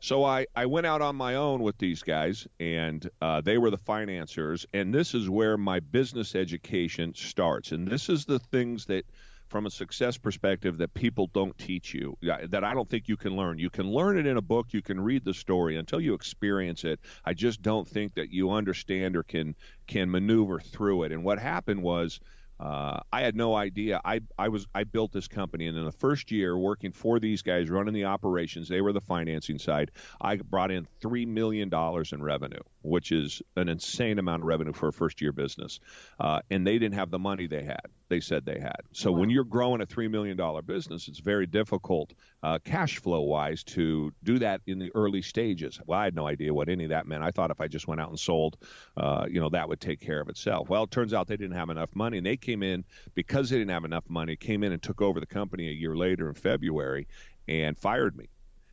So 0.00 0.24
I, 0.24 0.46
I 0.56 0.64
went 0.64 0.86
out 0.86 1.02
on 1.02 1.14
my 1.14 1.34
own 1.34 1.62
with 1.62 1.76
these 1.76 2.02
guys, 2.02 2.48
and 2.58 3.08
uh, 3.20 3.42
they 3.42 3.58
were 3.58 3.70
the 3.70 3.76
financiers. 3.76 4.66
And 4.72 4.94
this 4.94 5.14
is 5.14 5.28
where 5.28 5.58
my 5.58 5.80
business 5.80 6.34
education 6.34 7.14
starts. 7.14 7.72
And 7.72 7.86
this 7.86 8.08
is 8.08 8.24
the 8.24 8.38
things 8.38 8.86
that, 8.86 9.04
from 9.48 9.66
a 9.66 9.70
success 9.70 10.16
perspective, 10.16 10.78
that 10.78 10.94
people 10.94 11.26
don't 11.34 11.56
teach 11.58 11.92
you, 11.92 12.16
that 12.22 12.64
I 12.64 12.72
don't 12.72 12.88
think 12.88 13.08
you 13.08 13.18
can 13.18 13.36
learn. 13.36 13.58
You 13.58 13.68
can 13.68 13.90
learn 13.90 14.16
it 14.16 14.26
in 14.26 14.38
a 14.38 14.42
book, 14.42 14.68
you 14.70 14.80
can 14.80 14.98
read 14.98 15.22
the 15.24 15.34
story 15.34 15.76
until 15.76 16.00
you 16.00 16.14
experience 16.14 16.84
it. 16.84 17.00
I 17.24 17.34
just 17.34 17.60
don't 17.60 17.86
think 17.86 18.14
that 18.14 18.30
you 18.32 18.52
understand 18.52 19.16
or 19.16 19.22
can 19.22 19.54
can 19.86 20.10
maneuver 20.10 20.60
through 20.60 21.02
it. 21.02 21.12
And 21.12 21.24
what 21.24 21.38
happened 21.38 21.82
was 21.82 22.20
uh, 22.60 23.00
I 23.10 23.22
had 23.22 23.34
no 23.34 23.54
idea. 23.54 24.00
I, 24.04 24.20
I 24.38 24.48
was 24.48 24.66
I 24.74 24.84
built 24.84 25.12
this 25.12 25.28
company, 25.28 25.66
and 25.66 25.78
in 25.78 25.84
the 25.84 25.92
first 25.92 26.30
year 26.30 26.56
working 26.56 26.92
for 26.92 27.18
these 27.18 27.40
guys, 27.40 27.70
running 27.70 27.94
the 27.94 28.04
operations, 28.04 28.68
they 28.68 28.82
were 28.82 28.92
the 28.92 29.00
financing 29.00 29.58
side. 29.58 29.90
I 30.20 30.36
brought 30.36 30.70
in 30.70 30.86
three 31.00 31.24
million 31.24 31.70
dollars 31.70 32.12
in 32.12 32.22
revenue, 32.22 32.60
which 32.82 33.12
is 33.12 33.40
an 33.56 33.70
insane 33.70 34.18
amount 34.18 34.42
of 34.42 34.46
revenue 34.46 34.74
for 34.74 34.88
a 34.88 34.92
first 34.92 35.22
year 35.22 35.32
business. 35.32 35.80
Uh, 36.18 36.40
and 36.50 36.66
they 36.66 36.78
didn't 36.78 36.96
have 36.96 37.10
the 37.10 37.18
money 37.18 37.46
they 37.46 37.64
had. 37.64 37.86
They 38.10 38.18
said 38.18 38.44
they 38.44 38.58
had. 38.58 38.82
So 38.92 39.12
wow. 39.12 39.20
when 39.20 39.30
you're 39.30 39.44
growing 39.44 39.80
a 39.80 39.86
three 39.86 40.08
million 40.08 40.36
dollar 40.36 40.62
business, 40.62 41.06
it's 41.06 41.20
very 41.20 41.46
difficult 41.46 42.12
uh, 42.42 42.58
cash 42.64 42.98
flow 42.98 43.20
wise 43.20 43.62
to 43.64 44.12
do 44.24 44.40
that 44.40 44.60
in 44.66 44.80
the 44.80 44.90
early 44.96 45.22
stages. 45.22 45.80
Well, 45.86 46.00
I 46.00 46.04
had 46.04 46.16
no 46.16 46.26
idea 46.26 46.52
what 46.52 46.68
any 46.68 46.84
of 46.84 46.90
that 46.90 47.06
meant. 47.06 47.22
I 47.22 47.30
thought 47.30 47.52
if 47.52 47.60
I 47.60 47.68
just 47.68 47.86
went 47.86 48.00
out 48.00 48.10
and 48.10 48.18
sold, 48.18 48.58
uh, 48.96 49.26
you 49.30 49.40
know, 49.40 49.48
that 49.50 49.68
would 49.68 49.80
take 49.80 50.00
care 50.00 50.20
of 50.20 50.28
itself. 50.28 50.68
Well, 50.68 50.82
it 50.82 50.90
turns 50.90 51.14
out 51.14 51.28
they 51.28 51.36
didn't 51.36 51.56
have 51.56 51.70
enough 51.70 51.94
money, 51.94 52.18
and 52.18 52.26
they 52.26 52.36
came 52.36 52.64
in 52.64 52.84
because 53.14 53.48
they 53.48 53.58
didn't 53.58 53.70
have 53.70 53.84
enough 53.84 54.10
money. 54.10 54.34
Came 54.34 54.64
in 54.64 54.72
and 54.72 54.82
took 54.82 55.00
over 55.00 55.20
the 55.20 55.26
company 55.26 55.68
a 55.68 55.72
year 55.72 55.96
later 55.96 56.28
in 56.28 56.34
February, 56.34 57.06
and 57.46 57.78
fired 57.78 58.16
me. 58.16 58.28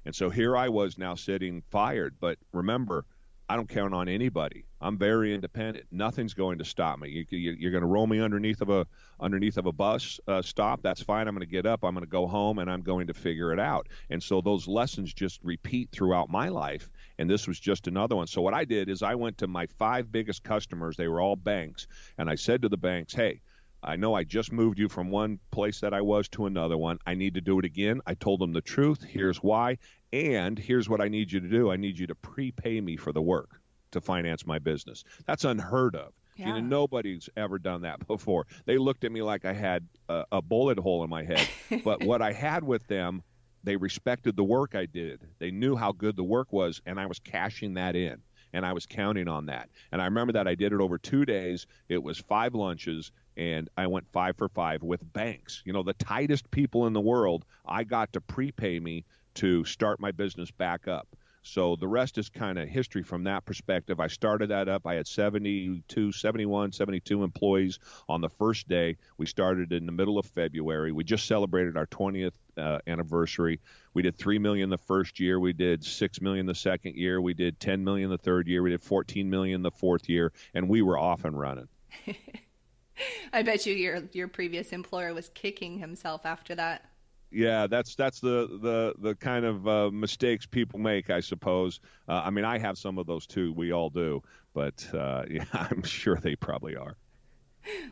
And 0.05 0.15
so 0.15 0.31
here 0.31 0.57
I 0.57 0.69
was 0.69 0.97
now 0.97 1.13
sitting 1.13 1.61
fired. 1.69 2.15
But 2.19 2.39
remember, 2.53 3.05
I 3.49 3.55
don't 3.55 3.69
count 3.69 3.93
on 3.93 4.09
anybody. 4.09 4.65
I'm 4.81 4.97
very 4.97 5.33
independent. 5.33 5.85
Nothing's 5.89 6.33
going 6.33 6.57
to 6.57 6.65
stop 6.65 6.99
me. 6.99 7.25
You, 7.29 7.67
are 7.67 7.71
going 7.71 7.81
to 7.81 7.87
roll 7.87 8.05
me 8.05 8.19
underneath 8.19 8.61
of 8.61 8.69
a 8.69 8.85
underneath 9.21 9.57
of 9.57 9.65
a 9.65 9.71
bus 9.71 10.19
uh, 10.27 10.41
stop. 10.41 10.81
That's 10.81 11.01
fine. 11.01 11.27
I'm 11.27 11.33
going 11.33 11.47
to 11.47 11.51
get 11.51 11.65
up. 11.65 11.83
I'm 11.83 11.93
going 11.93 12.03
to 12.03 12.09
go 12.09 12.27
home, 12.27 12.59
and 12.59 12.69
I'm 12.69 12.81
going 12.81 13.07
to 13.07 13.13
figure 13.13 13.53
it 13.53 13.59
out. 13.59 13.87
And 14.09 14.21
so 14.21 14.41
those 14.41 14.67
lessons 14.67 15.13
just 15.13 15.39
repeat 15.43 15.89
throughout 15.91 16.29
my 16.29 16.49
life. 16.49 16.89
And 17.19 17.29
this 17.29 17.47
was 17.47 17.59
just 17.59 17.87
another 17.87 18.17
one. 18.17 18.27
So 18.27 18.41
what 18.41 18.53
I 18.53 18.65
did 18.65 18.89
is 18.89 19.01
I 19.01 19.15
went 19.15 19.37
to 19.37 19.47
my 19.47 19.65
five 19.79 20.11
biggest 20.11 20.43
customers. 20.43 20.97
They 20.97 21.07
were 21.07 21.21
all 21.21 21.37
banks, 21.37 21.87
and 22.17 22.29
I 22.29 22.35
said 22.35 22.61
to 22.63 22.69
the 22.69 22.77
banks, 22.77 23.13
"Hey." 23.13 23.41
I 23.83 23.95
know 23.95 24.15
I 24.15 24.23
just 24.23 24.51
moved 24.51 24.79
you 24.79 24.89
from 24.89 25.11
one 25.11 25.39
place 25.51 25.81
that 25.81 25.93
I 25.93 26.01
was 26.01 26.27
to 26.29 26.47
another 26.47 26.75
one. 26.75 26.97
I 27.05 27.13
need 27.13 27.35
to 27.35 27.41
do 27.41 27.59
it 27.59 27.63
again. 27.63 28.01
I 28.07 28.15
told 28.15 28.39
them 28.39 28.51
the 28.51 28.59
truth. 28.59 29.03
Here's 29.03 29.37
why. 29.37 29.77
And 30.13 30.57
here's 30.57 30.89
what 30.89 31.01
I 31.01 31.07
need 31.07 31.31
you 31.31 31.39
to 31.39 31.47
do 31.47 31.71
I 31.71 31.75
need 31.75 31.97
you 31.97 32.07
to 32.07 32.15
prepay 32.15 32.81
me 32.81 32.95
for 32.97 33.11
the 33.11 33.21
work 33.21 33.61
to 33.91 34.01
finance 34.01 34.45
my 34.45 34.59
business. 34.59 35.03
That's 35.25 35.43
unheard 35.43 35.95
of. 35.95 36.13
Yeah. 36.35 36.47
You 36.47 36.53
know, 36.53 36.59
nobody's 36.59 37.29
ever 37.35 37.57
done 37.57 37.81
that 37.81 38.05
before. 38.07 38.45
They 38.65 38.77
looked 38.77 39.03
at 39.03 39.11
me 39.11 39.21
like 39.21 39.45
I 39.45 39.53
had 39.53 39.87
a, 40.07 40.23
a 40.33 40.41
bullet 40.41 40.79
hole 40.79 41.03
in 41.03 41.09
my 41.09 41.23
head. 41.23 41.47
but 41.83 42.03
what 42.03 42.21
I 42.21 42.31
had 42.31 42.63
with 42.63 42.85
them, 42.87 43.23
they 43.63 43.75
respected 43.75 44.35
the 44.35 44.43
work 44.43 44.75
I 44.75 44.85
did. 44.85 45.27
They 45.39 45.51
knew 45.51 45.75
how 45.75 45.91
good 45.91 46.15
the 46.15 46.23
work 46.23 46.53
was, 46.53 46.81
and 46.85 46.99
I 46.99 47.05
was 47.05 47.19
cashing 47.19 47.73
that 47.73 47.95
in. 47.95 48.21
And 48.53 48.65
I 48.65 48.71
was 48.71 48.85
counting 48.85 49.27
on 49.27 49.47
that. 49.47 49.69
And 49.91 50.01
I 50.01 50.05
remember 50.05 50.31
that 50.33 50.47
I 50.47 50.55
did 50.55 50.71
it 50.71 50.79
over 50.79 50.97
two 50.97 51.25
days. 51.25 51.67
It 51.89 52.01
was 52.01 52.17
five 52.17 52.55
lunches, 52.55 53.11
and 53.35 53.69
I 53.75 53.87
went 53.87 54.07
five 54.13 54.37
for 54.37 54.47
five 54.47 54.83
with 54.83 55.01
banks. 55.11 55.61
You 55.65 55.73
know, 55.73 55.83
the 55.83 55.93
tightest 55.93 56.49
people 56.49 56.87
in 56.87 56.93
the 56.93 57.01
world, 57.01 57.43
I 57.65 57.83
got 57.83 58.13
to 58.13 58.21
prepay 58.21 58.79
me 58.79 59.03
to 59.37 59.63
start 59.65 59.99
my 59.99 60.11
business 60.11 60.51
back 60.51 60.87
up. 60.87 61.07
So 61.43 61.77
the 61.77 61.87
rest 61.87 62.17
is 62.17 62.27
kind 62.27 62.59
of 62.59 62.67
history 62.67 63.03
from 63.03 63.23
that 63.23 63.45
perspective. 63.45 64.01
I 64.01 64.07
started 64.07 64.49
that 64.49 64.67
up. 64.67 64.85
I 64.85 64.95
had 64.95 65.07
72, 65.07 66.11
71, 66.11 66.71
72 66.73 67.23
employees 67.23 67.79
on 68.09 68.19
the 68.19 68.29
first 68.29 68.67
day. 68.67 68.97
We 69.17 69.25
started 69.25 69.71
in 69.71 69.85
the 69.85 69.93
middle 69.93 70.19
of 70.19 70.25
February. 70.25 70.91
We 70.91 71.05
just 71.05 71.25
celebrated 71.25 71.77
our 71.77 71.87
20th 71.87 72.33
uh, 72.57 72.79
anniversary. 72.85 73.61
We 73.93 74.01
did 74.01 74.17
3 74.17 74.39
million 74.39 74.69
the 74.69 74.77
first 74.77 75.19
year. 75.19 75.39
We 75.39 75.53
did 75.53 75.85
6 75.85 76.21
million 76.21 76.45
the 76.47 76.55
second 76.55 76.95
year. 76.95 77.21
We 77.21 77.33
did 77.33 77.59
10 77.61 77.81
million 77.83 78.09
the 78.09 78.17
third 78.17 78.47
year. 78.47 78.61
We 78.61 78.71
did 78.71 78.83
14 78.83 79.29
million 79.29 79.61
the 79.61 79.71
fourth 79.71 80.09
year, 80.09 80.33
and 80.53 80.67
we 80.67 80.81
were 80.81 80.97
off 80.97 81.23
and 81.23 81.39
running. 81.39 81.69
I 83.31 83.43
bet 83.43 83.65
you 83.65 83.75
your 83.75 84.01
your 84.11 84.27
previous 84.27 84.71
employer 84.71 85.13
was 85.13 85.29
kicking 85.29 85.77
himself 85.77 86.25
after 86.25 86.55
that 86.55 86.86
yeah, 87.31 87.67
that's 87.67 87.95
that's 87.95 88.19
the 88.19 88.47
the 88.61 88.93
the 88.99 89.15
kind 89.15 89.45
of 89.45 89.67
uh, 89.67 89.91
mistakes 89.91 90.45
people 90.45 90.79
make, 90.79 91.09
I 91.09 91.19
suppose. 91.19 91.79
Uh, 92.07 92.21
I 92.25 92.29
mean, 92.29 92.45
I 92.45 92.57
have 92.57 92.77
some 92.77 92.97
of 92.97 93.05
those 93.05 93.27
too. 93.27 93.53
We 93.53 93.71
all 93.73 93.89
do, 93.89 94.21
but 94.53 94.87
uh, 94.93 95.23
yeah, 95.29 95.45
I'm 95.53 95.83
sure 95.83 96.15
they 96.15 96.35
probably 96.35 96.75
are. 96.75 96.95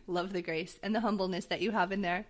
Love 0.07 0.31
the 0.31 0.41
grace 0.41 0.79
and 0.83 0.95
the 0.95 1.01
humbleness 1.01 1.45
that 1.47 1.61
you 1.61 1.71
have 1.71 1.91
in 1.91 2.01
there. 2.01 2.25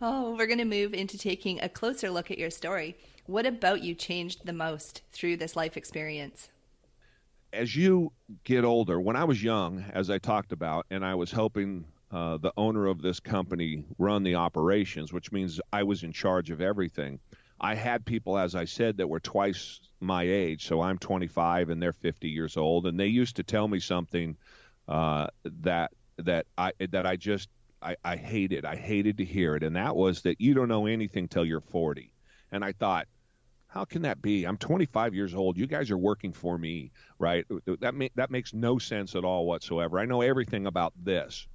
Oh, 0.00 0.36
we're 0.36 0.46
going 0.46 0.58
to 0.58 0.64
move 0.64 0.94
into 0.94 1.18
taking 1.18 1.60
a 1.60 1.68
closer 1.68 2.08
look 2.08 2.30
at 2.30 2.38
your 2.38 2.50
story. 2.50 2.96
What 3.26 3.46
about 3.46 3.82
you 3.82 3.94
changed 3.94 4.46
the 4.46 4.52
most 4.52 5.02
through 5.10 5.36
this 5.36 5.56
life 5.56 5.76
experience? 5.76 6.48
As 7.52 7.74
you 7.74 8.12
get 8.44 8.64
older, 8.64 9.00
when 9.00 9.16
I 9.16 9.24
was 9.24 9.42
young, 9.42 9.84
as 9.92 10.08
I 10.08 10.18
talked 10.18 10.52
about, 10.52 10.86
and 10.90 11.04
I 11.04 11.14
was 11.14 11.32
helping 11.32 11.84
uh, 12.10 12.38
the 12.38 12.52
owner 12.56 12.86
of 12.86 13.02
this 13.02 13.20
company 13.20 13.84
run 13.98 14.22
the 14.22 14.34
operations, 14.36 15.12
which 15.12 15.30
means 15.30 15.60
I 15.72 15.82
was 15.82 16.02
in 16.02 16.12
charge 16.12 16.50
of 16.50 16.60
everything. 16.60 17.20
I 17.60 17.74
had 17.74 18.06
people, 18.06 18.38
as 18.38 18.54
I 18.54 18.64
said, 18.64 18.96
that 18.98 19.08
were 19.08 19.20
twice 19.20 19.80
my 20.00 20.22
age. 20.22 20.66
So 20.66 20.80
I'm 20.80 20.98
25 20.98 21.70
and 21.70 21.82
they're 21.82 21.92
50 21.92 22.28
years 22.28 22.56
old, 22.56 22.86
and 22.86 22.98
they 22.98 23.08
used 23.08 23.36
to 23.36 23.42
tell 23.42 23.68
me 23.68 23.80
something 23.80 24.36
uh, 24.86 25.26
that 25.62 25.90
that 26.18 26.46
I 26.56 26.72
that 26.90 27.06
I 27.06 27.16
just 27.16 27.48
I, 27.82 27.96
I 28.04 28.16
hated. 28.16 28.64
I 28.64 28.76
hated 28.76 29.18
to 29.18 29.24
hear 29.24 29.54
it, 29.56 29.62
and 29.62 29.76
that 29.76 29.94
was 29.94 30.22
that 30.22 30.40
you 30.40 30.54
don't 30.54 30.68
know 30.68 30.86
anything 30.86 31.28
till 31.28 31.44
you're 31.44 31.60
40. 31.60 32.12
And 32.50 32.64
I 32.64 32.72
thought, 32.72 33.06
how 33.66 33.84
can 33.84 34.02
that 34.02 34.22
be? 34.22 34.44
I'm 34.44 34.56
25 34.56 35.14
years 35.14 35.34
old. 35.34 35.58
You 35.58 35.66
guys 35.66 35.90
are 35.90 35.98
working 35.98 36.32
for 36.32 36.56
me, 36.56 36.90
right? 37.18 37.44
That 37.80 37.94
ma- 37.94 38.06
that 38.14 38.30
makes 38.30 38.54
no 38.54 38.78
sense 38.78 39.14
at 39.14 39.24
all 39.24 39.46
whatsoever. 39.46 39.98
I 39.98 40.06
know 40.06 40.22
everything 40.22 40.66
about 40.66 40.94
this. 41.02 41.46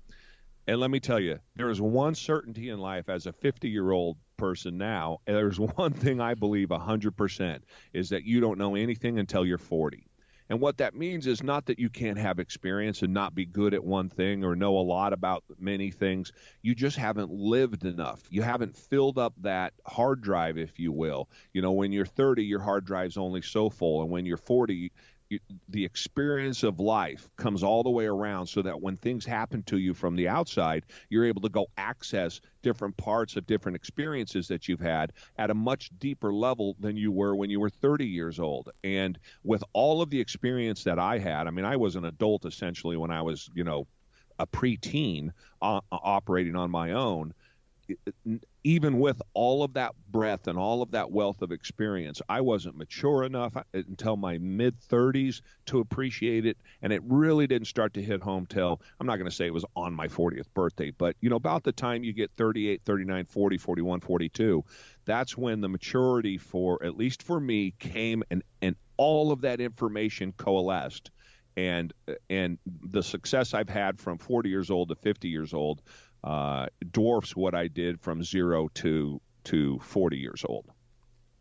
And 0.66 0.80
let 0.80 0.92
me 0.92 1.00
tell 1.00 1.20
you, 1.20 1.40
there 1.56 1.70
is 1.70 1.82
one 1.82 2.16
certainty 2.16 2.70
in 2.70 2.80
life 2.80 3.10
as 3.10 3.26
a 3.26 3.34
50 3.34 3.70
year 3.70 3.92
old 3.92 4.18
person 4.38 4.78
now. 4.78 5.20
There's 5.26 5.60
one 5.78 5.94
thing 5.94 6.22
I 6.22 6.36
believe 6.36 6.70
100% 6.70 7.60
is 7.94 8.10
that 8.10 8.24
you 8.24 8.40
don't 8.40 8.58
know 8.58 8.76
anything 8.76 9.20
until 9.20 9.46
you're 9.46 9.58
40. 9.58 10.08
And 10.50 10.60
what 10.60 10.78
that 10.78 10.94
means 10.94 11.26
is 11.26 11.42
not 11.42 11.66
that 11.66 11.80
you 11.80 11.90
can't 11.90 12.18
have 12.18 12.38
experience 12.38 13.02
and 13.02 13.14
not 13.14 13.34
be 13.34 13.46
good 13.46 13.74
at 13.74 13.84
one 13.84 14.10
thing 14.10 14.44
or 14.44 14.56
know 14.56 14.78
a 14.78 14.80
lot 14.80 15.14
about 15.14 15.44
many 15.58 15.90
things. 15.90 16.32
You 16.62 16.76
just 16.76 16.98
haven't 16.98 17.32
lived 17.32 17.86
enough. 17.86 18.22
You 18.30 18.42
haven't 18.42 18.76
filled 18.76 19.18
up 19.18 19.34
that 19.42 19.74
hard 19.88 20.22
drive, 20.22 20.58
if 20.58 20.80
you 20.80 20.92
will. 20.92 21.30
You 21.54 21.62
know, 21.62 21.72
when 21.72 21.92
you're 21.92 22.06
30, 22.06 22.44
your 22.44 22.60
hard 22.60 22.86
drive's 22.86 23.18
only 23.18 23.42
so 23.42 23.70
full. 23.70 24.02
And 24.02 24.12
when 24.12 24.26
you're 24.26 24.38
40, 24.38 24.92
the 25.70 25.86
experience 25.86 26.64
of 26.64 26.80
life 26.80 27.30
comes 27.38 27.64
all 27.64 27.84
the 27.84 27.90
way 27.90 28.06
around 28.06 28.48
so 28.48 28.62
that 28.62 28.80
when 28.80 28.98
things 28.98 29.26
happen 29.26 29.64
to 29.64 29.78
you 29.78 29.94
from 29.94 30.16
the 30.16 30.28
outside, 30.28 30.86
you're 31.10 31.26
able 31.26 31.42
to 31.42 31.50
go 31.50 31.68
access 31.78 32.42
different 32.62 32.96
parts 32.98 33.36
of 33.36 33.46
different 33.46 33.76
experiences 33.76 34.48
that 34.48 34.68
you've 34.68 34.80
had 34.80 35.14
at 35.38 35.50
a 35.50 35.54
much 35.54 35.90
deeper 36.00 36.34
level 36.34 36.76
than 36.80 36.96
you 36.96 37.12
were 37.12 37.36
when 37.36 37.50
you 37.50 37.60
were 37.60 37.70
30 37.70 38.06
years 38.06 38.40
old. 38.40 38.70
And 38.84 39.18
with 39.44 39.64
all 39.74 40.02
of 40.02 40.10
the 40.10 40.20
experience 40.20 40.84
that 40.84 41.00
I 41.00 41.18
had, 41.18 41.48
I 41.48 41.52
mean, 41.52 41.66
I 41.66 41.78
was 41.78 41.96
an 41.96 42.06
adult 42.06 42.46
essentially 42.46 42.98
when 42.98 43.12
I 43.12 43.22
was, 43.22 43.50
you 43.54 43.64
know, 43.64 43.88
a 44.40 44.48
preteen 44.48 45.30
uh, 45.62 45.80
operating 45.92 46.56
on 46.56 46.72
my 46.72 46.92
own 46.92 47.34
even 48.64 49.00
with 49.00 49.22
all 49.34 49.64
of 49.64 49.74
that 49.74 49.94
breadth 50.10 50.48
and 50.48 50.58
all 50.58 50.82
of 50.82 50.92
that 50.92 51.12
wealth 51.12 51.42
of 51.42 51.52
experience, 51.52 52.22
I 52.30 52.42
wasn't 52.42 52.78
mature 52.78 53.24
enough 53.24 53.58
uh, 53.58 53.64
until 53.74 54.16
my 54.16 54.38
mid 54.38 54.80
30s 54.80 55.42
to 55.68 55.80
appreciate 55.80 56.46
it. 56.46 56.58
And 56.82 56.94
it 56.94 57.02
really 57.06 57.48
didn't 57.48 57.68
start 57.68 57.94
to 57.96 58.02
hit 58.02 58.22
home 58.22 58.46
till 58.46 58.82
I'm 59.00 59.08
not 59.08 59.18
going 59.18 59.30
to 59.30 59.36
say 59.36 59.46
it 59.46 59.54
was 59.54 59.66
on 59.76 59.94
my 59.94 60.08
40th 60.08 60.48
birthday, 60.54 60.92
but 60.92 61.16
you 61.20 61.30
know, 61.30 61.36
about 61.36 61.64
the 61.64 61.72
time 61.72 62.04
you 62.04 62.14
get 62.14 62.32
38, 62.38 62.82
39, 62.86 63.26
40, 63.26 63.58
41, 63.58 64.00
42, 64.00 64.64
that's 65.06 65.38
when 65.38 65.62
the 65.62 65.70
maturity 65.70 66.38
for, 66.38 66.84
at 66.84 66.98
least 66.98 67.24
for 67.24 67.40
me, 67.40 67.74
came 67.80 68.24
and, 68.32 68.44
and 68.62 68.76
all 68.98 69.32
of 69.32 69.42
that 69.42 69.60
information 69.60 70.34
coalesced 70.38 71.12
and 71.56 71.94
and 72.30 72.58
the 72.66 73.04
success 73.04 73.54
I've 73.54 73.70
had 73.70 74.00
from 74.00 74.18
40 74.18 74.50
years 74.50 74.72
old 74.72 74.90
to 74.90 74.96
50 74.96 75.28
years 75.30 75.54
old 75.54 75.82
uh, 76.24 76.68
dwarfs 76.92 77.36
what 77.36 77.54
I 77.54 77.68
did 77.68 78.00
from 78.00 78.24
zero 78.24 78.70
to 78.76 79.20
to 79.46 79.78
40 79.80 80.18
years 80.18 80.46
old. 80.48 80.66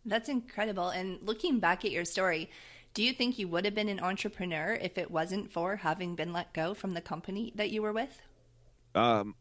That's 0.04 0.28
incredible. 0.28 0.88
And 0.88 1.18
looking 1.22 1.60
back 1.60 1.84
at 1.84 1.92
your 1.92 2.04
story, 2.04 2.50
do 2.94 3.02
you 3.02 3.12
think 3.12 3.38
you 3.38 3.46
would 3.48 3.64
have 3.64 3.74
been 3.74 3.88
an 3.88 4.00
entrepreneur 4.00 4.74
if 4.74 4.98
it 4.98 5.10
wasn't 5.10 5.52
for 5.52 5.76
having 5.76 6.16
been 6.16 6.32
let 6.32 6.52
go 6.52 6.74
from 6.74 6.94
the 6.94 7.00
company 7.00 7.52
that 7.54 7.70
you 7.70 7.80
were 7.80 7.92
with? 7.92 8.20
Um, 8.94 9.34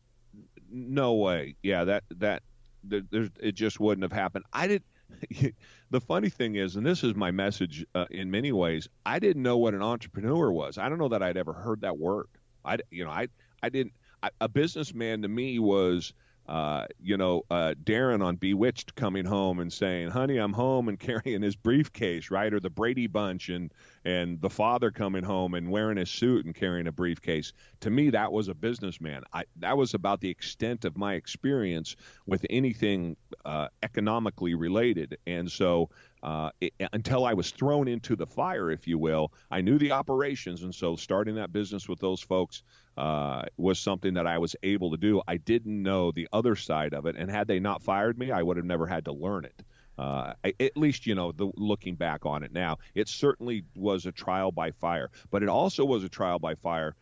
no 0.70 1.16
way. 1.16 1.56
Yeah, 1.64 1.84
that 1.86 2.04
that 2.18 2.44
there, 2.84 3.30
it 3.40 3.54
just 3.54 3.80
wouldn't 3.80 4.04
have 4.04 4.18
happened. 4.18 4.46
I 4.54 4.68
did. 4.68 4.84
the 5.90 6.00
funny 6.00 6.30
thing 6.30 6.56
is, 6.56 6.78
and 6.78 6.86
this 6.86 7.04
is 7.04 7.16
my 7.16 7.32
message 7.32 7.86
uh, 7.96 8.06
in 8.12 8.32
many 8.32 8.54
ways, 8.54 8.88
I 9.06 9.20
didn't 9.20 9.44
know 9.44 9.58
what 9.58 9.74
an 9.74 9.82
entrepreneur 9.82 10.52
was. 10.52 10.78
I 10.78 10.88
don't 10.88 11.00
know 11.00 11.10
that 11.10 11.22
I'd 11.22 11.36
ever 11.36 11.52
heard 11.52 11.82
that 11.82 11.98
word. 11.98 12.28
I, 12.64 12.78
you 12.92 13.04
know, 13.04 13.12
I, 13.12 13.28
I 13.62 13.68
didn't 13.68 13.92
a 14.40 14.50
businessman 14.50 15.22
to 15.24 15.28
me 15.28 15.60
was 15.60 16.14
uh, 16.48 16.86
you 17.02 17.16
know, 17.16 17.44
uh, 17.50 17.76
Darrin 17.84 18.22
on 18.22 18.36
Bewitched 18.36 18.96
coming 18.96 19.24
home 19.26 19.60
and 19.60 19.72
saying, 19.72 20.10
"Honey, 20.10 20.38
I'm 20.38 20.54
home," 20.54 20.90
and 20.90 21.00
carrying 21.24 21.42
his 21.42 21.56
briefcase, 21.56 22.32
right, 22.32 22.54
or 22.54 22.60
the 22.60 22.70
Brady 22.70 23.08
Bunch, 23.08 23.50
and 23.50 23.72
and 24.04 24.42
the 24.42 24.50
father 24.50 24.92
coming 24.92 25.24
home 25.24 25.54
and 25.54 25.72
wearing 25.72 25.98
his 25.98 26.10
suit 26.10 26.46
and 26.46 26.56
carrying 26.56 26.88
a 26.88 26.92
briefcase. 26.92 27.54
To 27.82 27.90
me, 27.90 28.10
that 28.10 28.32
was 28.32 28.48
a 28.48 28.56
businessman. 28.56 29.24
I, 29.34 29.46
that 29.58 29.78
was 29.78 29.94
about 29.94 30.20
the 30.20 30.30
extent 30.30 30.84
of 30.84 30.98
my 30.98 31.14
experience 31.14 31.96
with 32.26 32.46
anything 32.50 33.16
uh, 33.46 33.68
economically 33.84 34.54
related, 34.56 35.18
and 35.26 35.50
so. 35.50 35.90
Uh, 36.24 36.52
it, 36.62 36.72
until 36.94 37.26
I 37.26 37.34
was 37.34 37.50
thrown 37.50 37.88
into 37.88 38.16
the 38.16 38.28
fire, 38.28 38.70
if 38.70 38.88
you 38.88 39.00
will, 39.00 39.34
I 39.50 39.62
knew 39.62 39.80
the 39.80 39.92
operations, 39.92 40.62
and 40.62 40.76
so 40.76 40.96
starting 40.96 41.34
that 41.34 41.52
business 41.52 41.90
with 41.90 41.98
those 41.98 42.22
folks 42.22 42.62
uh, 42.98 43.44
was 43.58 43.80
something 43.80 44.14
that 44.16 44.28
I 44.28 44.38
was 44.38 44.56
able 44.64 44.92
to 44.92 44.98
do. 44.98 45.22
I 45.28 45.38
didn't 45.38 45.82
know 45.82 46.12
the 46.12 46.28
other 46.34 46.56
side 46.56 46.94
of 46.94 47.06
it, 47.06 47.16
and 47.18 47.30
had 47.30 47.48
they 47.48 47.60
not 47.60 47.82
fired 47.82 48.18
me, 48.18 48.32
I 48.32 48.42
would 48.42 48.58
have 48.58 48.66
never 48.66 48.88
had 48.88 49.06
to 49.06 49.14
learn 49.14 49.46
it. 49.46 49.64
Uh, 49.98 50.34
at 50.44 50.76
least, 50.76 51.06
you 51.06 51.14
know, 51.14 51.32
the, 51.32 51.52
looking 51.56 51.96
back 51.96 52.26
on 52.26 52.44
it 52.44 52.52
now, 52.52 52.78
it 52.96 53.08
certainly 53.08 53.64
was 53.76 54.06
a 54.06 54.12
trial 54.12 54.52
by 54.52 54.72
fire, 54.72 55.10
but 55.30 55.44
it 55.44 55.50
also 55.50 55.86
was 55.86 56.04
a 56.04 56.10
trial 56.10 56.40
by 56.40 56.56
fire 56.56 56.96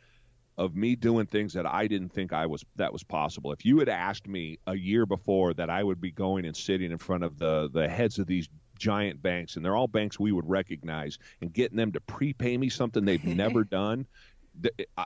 of 0.58 0.76
me 0.76 0.94
doing 0.94 1.26
things 1.26 1.54
that 1.54 1.66
I 1.66 1.88
didn't 1.88 2.10
think 2.10 2.34
I 2.34 2.46
was 2.46 2.66
that 2.76 2.92
was 2.92 3.02
possible. 3.02 3.54
If 3.54 3.64
you 3.64 3.80
had 3.80 3.88
asked 3.88 4.28
me 4.28 4.60
a 4.68 4.76
year 4.76 5.06
before 5.06 5.54
that 5.54 5.70
I 5.70 5.82
would 5.82 6.02
be 6.02 6.12
going 6.12 6.44
and 6.44 6.56
sitting 6.56 6.92
in 6.92 6.98
front 6.98 7.24
of 7.24 7.40
the 7.40 7.70
the 7.72 7.88
heads 7.88 8.20
of 8.20 8.28
these 8.28 8.50
giant 8.78 9.22
banks, 9.22 9.56
and 9.56 9.64
they're 9.64 9.76
all 9.76 9.88
banks 9.88 10.20
we 10.20 10.34
would 10.34 10.50
recognize, 10.50 11.18
and 11.42 11.54
getting 11.54 11.78
them 11.78 11.94
to 11.94 12.02
prepay 12.02 12.58
me 12.58 12.68
something 12.68 13.06
they've 13.06 13.24
never 13.38 13.64
done, 13.64 14.06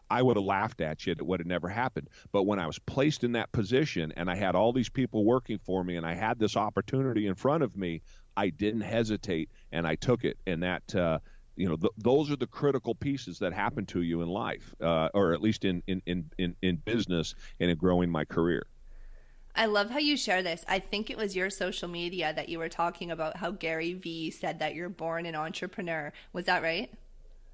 I 0.10 0.22
would 0.22 0.38
have 0.38 0.46
laughed 0.46 0.82
at 0.82 1.06
you. 1.06 1.12
It 1.12 1.26
would 1.26 1.40
have 1.40 1.48
never 1.48 1.68
happened. 1.68 2.10
But 2.32 2.44
when 2.44 2.60
I 2.60 2.68
was 2.68 2.80
placed 2.80 3.24
in 3.24 3.34
that 3.34 3.52
position 3.52 4.14
and 4.16 4.30
I 4.30 4.36
had 4.36 4.56
all 4.56 4.74
these 4.74 4.90
people 4.90 5.26
working 5.26 5.60
for 5.60 5.84
me 5.84 5.96
and 5.96 6.06
I 6.06 6.14
had 6.14 6.40
this 6.40 6.56
opportunity 6.58 7.28
in 7.28 7.36
front 7.36 7.64
of 7.64 7.76
me, 7.78 8.02
I 8.36 8.50
didn't 8.50 8.82
hesitate 8.82 9.50
and 9.72 9.88
I 9.88 9.96
took 9.96 10.24
it. 10.24 10.38
And 10.48 10.64
that, 10.64 10.96
uh, 10.96 11.20
you 11.56 11.70
know, 11.70 11.76
th- 11.76 11.94
those 11.98 12.32
are 12.32 12.36
the 12.36 12.48
critical 12.48 12.96
pieces 12.96 13.40
that 13.40 13.54
happen 13.54 13.86
to 13.88 14.02
you 14.02 14.22
in 14.22 14.28
life, 14.28 14.74
uh, 14.82 15.10
or 15.14 15.34
at 15.34 15.42
least 15.42 15.66
in, 15.66 15.84
in, 15.88 16.02
in, 16.06 16.30
in, 16.38 16.56
in 16.62 16.78
business 16.78 17.36
and 17.60 17.70
in 17.70 17.78
growing 17.78 18.10
my 18.10 18.26
career. 18.26 18.66
I 19.56 19.68
love 19.68 19.92
how 19.92 20.00
you 20.00 20.18
share 20.18 20.42
this. 20.42 20.66
I 20.68 20.80
think 20.80 21.12
it 21.12 21.18
was 21.18 21.36
your 21.36 21.52
social 21.52 21.88
media 21.88 22.34
that 22.34 22.50
you 22.50 22.58
were 22.58 22.70
talking 22.70 23.12
about 23.12 23.38
how 23.38 23.52
Gary 23.52 23.94
Vee 23.94 24.32
said 24.32 24.58
that 24.60 24.74
you're 24.74 24.90
born 24.90 25.28
an 25.28 25.36
entrepreneur. 25.36 26.12
Was 26.34 26.46
that 26.46 26.64
right? 26.64 26.92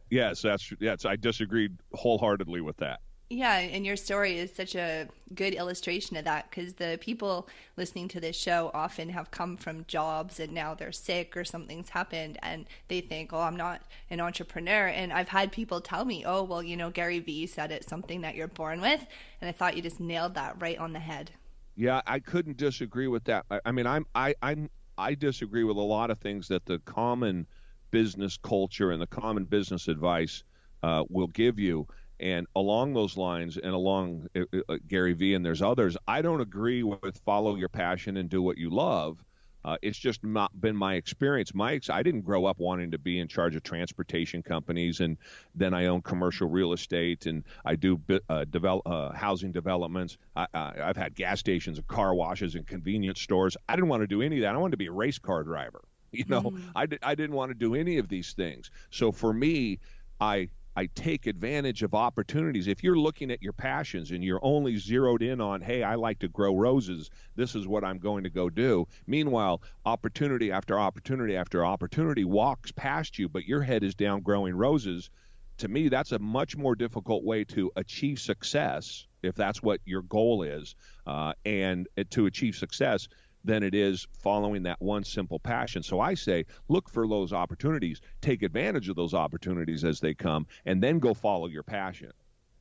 Yes, 0.10 0.41
that's 0.41 0.74
yes. 0.80 1.06
I 1.06 1.15
disagreed 1.15 1.78
wholeheartedly 1.93 2.62
with 2.62 2.78
that. 2.78 3.02
Yeah, 3.32 3.58
and 3.58 3.86
your 3.86 3.95
story 3.95 4.39
is 4.39 4.52
such 4.52 4.74
a 4.74 5.08
good 5.36 5.54
illustration 5.54 6.17
of 6.17 6.26
that 6.26 6.50
because 6.50 6.74
the 6.74 6.98
people 7.00 7.48
listening 7.78 8.08
to 8.08 8.19
this 8.19 8.36
show 8.36 8.72
often 8.74 9.10
have 9.10 9.30
come 9.30 9.56
from 9.56 9.86
jobs 9.88 10.39
and 10.39 10.52
now 10.52 10.74
they're 10.74 10.91
sick 10.91 11.38
or 11.38 11.45
something's 11.45 11.89
happened 11.89 12.39
and 12.41 12.65
they 12.88 13.02
think, 13.02 13.32
oh, 13.32 13.41
I'm 13.41 13.56
not 13.56 13.84
an 14.10 14.19
entrepreneur. 14.19 14.88
And 14.88 15.13
I've 15.13 15.30
had 15.30 15.52
people 15.52 15.80
tell 15.80 16.06
me, 16.06 16.26
oh, 16.26 16.41
well, 16.41 16.63
you 16.63 16.76
know, 16.76 16.89
Gary 16.89 17.19
Vee 17.19 17.45
said 17.45 17.72
it's 17.72 17.88
something 17.88 18.22
that 18.22 18.34
you're 18.34 18.48
born 18.48 18.82
with. 18.82 19.06
And 19.41 19.48
I 19.48 19.52
thought 19.52 19.76
you 19.76 19.84
just 19.84 20.00
nailed 20.00 20.34
that 20.34 20.60
right 20.60 20.80
on 20.80 20.93
the 20.93 21.00
head. 21.00 21.30
Yeah, 21.76 22.02
I 22.08 22.17
couldn't 22.17 22.58
disagree 22.58 23.08
with 23.08 23.26
that. 23.26 23.45
I, 23.52 23.60
I 23.63 23.72
mean, 23.72 23.86
I'm, 23.86 24.08
I, 24.15 24.34
I'm, 24.41 24.72
I 24.98 25.13
disagree 25.13 25.63
with 25.63 25.78
a 25.78 25.82
lot 25.82 26.10
of 26.10 26.17
things 26.17 26.48
that 26.48 26.65
the 26.65 26.80
common– 26.80 27.45
business 27.91 28.38
culture 28.38 28.91
and 28.91 29.02
the 29.02 29.08
common 29.08 29.45
business 29.45 29.88
advice 29.88 30.43
uh, 30.84 31.04
will 31.10 31.28
give 31.28 31.60
you. 31.60 31.88
And 32.19 32.47
along 32.56 32.93
those 32.93 33.15
lines, 33.15 33.58
and 33.58 33.73
along 33.73 34.28
uh, 34.36 34.43
uh, 34.67 34.78
Gary 34.88 35.13
Vee 35.13 35.36
and 35.36 35.45
there's 35.45 35.62
others, 35.62 35.95
I 36.08 36.21
don't 36.21 36.41
agree 36.41 36.84
with 36.84 37.17
follow 37.25 37.56
your 37.56 37.69
passion 37.69 38.17
and 38.17 38.30
do 38.30 38.41
what 38.41 38.58
you 38.58 38.69
love. 38.69 39.23
Uh, 39.65 39.75
it's 39.82 39.97
just 39.97 40.23
not 40.23 40.60
been 40.60 40.75
my 40.75 40.95
experience. 40.95 41.54
My 41.54 41.73
ex- 41.73 41.89
I 41.89 42.02
didn't 42.02 42.21
grow 42.21 42.45
up 42.45 42.60
wanting 42.60 42.91
to 42.91 42.97
be 42.97 43.19
in 43.19 43.28
charge 43.28 43.56
of 43.56 43.63
transportation 43.63 44.41
companies, 44.41 45.02
and 45.02 45.17
then 45.54 45.73
I 45.73 45.88
own 45.88 46.02
commercial 46.02 46.47
real 46.49 46.71
estate, 46.71 47.25
and 47.25 47.43
I 47.65 47.75
do 47.75 47.99
uh, 48.30 48.45
develop 48.45 48.88
uh, 48.88 49.12
housing 49.12 49.52
developments. 49.52 50.17
I, 50.36 50.47
have 50.54 50.95
had 50.95 51.13
gas 51.13 51.39
stations 51.39 51.78
and 51.78 51.88
car 51.88 52.15
washes 52.15 52.56
and 52.56 52.65
convenience 52.65 53.21
stores. 53.21 53.58
I 53.67 53.75
didn't 53.75 53.89
want 53.89 54.02
to 54.02 54.08
do 54.08 54.21
any 54.21 54.38
of 54.38 54.41
that. 54.43 54.56
I 54.56 54.58
wanted 54.58 54.71
to 54.71 54.78
be 54.78 54.88
a 54.88 54.91
race 54.91 55.19
car 55.19 55.43
driver. 55.43 55.82
You 56.19 56.26
know, 56.28 56.41
mm. 56.41 56.62
I, 56.76 56.86
di- 56.86 57.00
I 57.04 57.15
didn't 57.15 57.36
want 57.36 57.52
to 57.52 57.56
do 57.56 57.76
any 57.76 57.98
of 57.98 58.10
these 58.10 58.34
things. 58.34 58.72
So 58.89 59.12
for 59.12 59.32
me, 59.32 59.80
I 60.19 60.50
I 60.76 60.86
take 60.95 61.28
advantage 61.28 61.84
of 61.84 61.93
opportunities. 61.93 62.67
If 62.67 62.84
you're 62.86 62.98
looking 62.98 63.32
at 63.32 63.41
your 63.41 63.52
passions 63.52 64.12
and 64.12 64.24
you're 64.24 64.39
only 64.41 64.78
zeroed 64.78 65.22
in 65.22 65.41
on, 65.41 65.60
hey, 65.60 65.84
I 65.84 65.95
like 65.95 66.19
to 66.19 66.30
grow 66.30 66.56
roses, 66.56 67.10
this 67.36 67.54
is 67.54 67.67
what 67.67 67.84
I'm 67.84 67.98
going 67.98 68.24
to 68.24 68.30
go 68.30 68.50
do. 68.50 68.88
Meanwhile, 69.06 69.62
opportunity 69.86 70.54
after 70.54 70.80
opportunity 70.80 71.36
after 71.36 71.65
opportunity 71.65 72.24
walks 72.24 72.72
past 72.72 73.19
you, 73.19 73.28
but 73.28 73.43
your 73.45 73.62
head 73.62 73.84
is 73.84 73.93
down 73.93 74.22
growing 74.22 74.56
roses. 74.56 75.10
To 75.58 75.67
me, 75.67 75.89
that's 75.89 76.13
a 76.13 76.19
much 76.19 76.56
more 76.56 76.76
difficult 76.76 77.26
way 77.26 77.43
to 77.45 77.69
achieve 77.76 78.19
success 78.19 79.06
if 79.22 79.36
that's 79.36 79.62
what 79.62 79.82
your 79.84 80.04
goal 80.04 80.43
is. 80.43 80.76
Uh, 81.06 81.34
and 81.43 81.89
to 82.12 82.26
achieve 82.28 82.56
success, 82.56 83.10
than 83.49 83.63
it 83.63 83.73
is 83.73 84.07
following 84.21 84.62
that 84.63 84.79
one 84.79 85.03
simple 85.03 85.39
passion. 85.39 85.81
So 85.81 85.99
I 85.99 86.13
say, 86.13 86.45
look 86.67 86.88
for 86.88 87.07
those 87.07 87.33
opportunities, 87.33 87.99
take 88.21 88.43
advantage 88.43 88.89
of 88.89 88.95
those 88.95 89.15
opportunities 89.15 89.83
as 89.83 89.99
they 89.99 90.13
come, 90.13 90.45
and 90.65 90.83
then 90.83 90.99
go 90.99 91.15
follow 91.15 91.47
your 91.47 91.63
passion. 91.63 92.12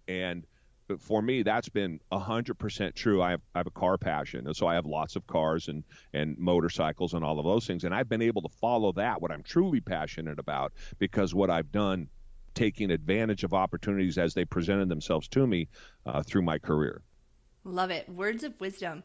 And 0.09 0.47
for 0.99 1.21
me, 1.21 1.43
that's 1.43 1.69
been 1.69 2.01
100% 2.11 2.95
true. 2.95 3.21
I 3.21 3.33
have, 3.33 3.43
I 3.55 3.59
have 3.59 3.67
a 3.67 3.71
car 3.71 3.99
passion, 3.99 4.47
and 4.47 4.57
so 4.57 4.67
I 4.67 4.75
have 4.75 4.87
lots 4.87 5.15
of 5.15 5.27
cars 5.27 5.69
and, 5.69 5.85
and 6.15 6.39
motorcycles 6.39 7.13
and 7.13 7.23
all 7.23 7.39
of 7.39 7.45
those 7.45 7.67
things. 7.67 7.85
And 7.85 7.95
I've 7.95 8.09
been 8.09 8.23
able 8.23 8.41
to 8.41 8.49
follow 8.49 8.93
that, 8.93 9.21
what 9.21 9.31
I'm 9.31 9.43
truly 9.43 9.83
passionate 9.83 10.39
about, 10.39 10.73
because 10.99 11.35
what 11.35 11.51
I've 11.51 11.71
done 11.71 12.09
taking 12.55 12.91
advantage 12.91 13.45
of 13.45 13.53
opportunities 13.53 14.17
as 14.17 14.33
they 14.33 14.47
presented 14.47 14.89
themselves 14.89 15.29
to 15.29 15.47
me 15.47 15.69
uh, 16.07 16.23
through 16.23 16.43
my 16.43 16.59
career. 16.59 17.03
Love 17.65 17.91
it. 17.91 18.09
Words 18.09 18.43
of 18.43 18.59
wisdom. 18.59 19.03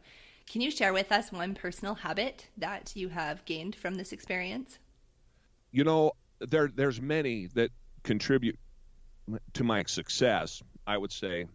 Can 0.48 0.62
you 0.62 0.72
share 0.72 0.94
with 0.94 1.12
us 1.12 1.32
one 1.32 1.56
personal 1.56 1.96
habit 1.96 2.48
that 2.58 2.92
you 2.96 3.10
have 3.10 3.44
gained 3.46 3.76
from 3.76 3.96
this 3.96 4.12
experience? 4.12 4.78
You 5.72 5.84
know, 5.84 6.12
there 6.40 6.70
there's 6.74 7.02
many 7.02 7.48
that 7.56 7.72
contribute 8.04 8.60
to 9.54 9.64
my 9.64 9.84
success, 9.84 10.62
I 10.86 10.98
would 10.98 11.12
say. 11.12 11.46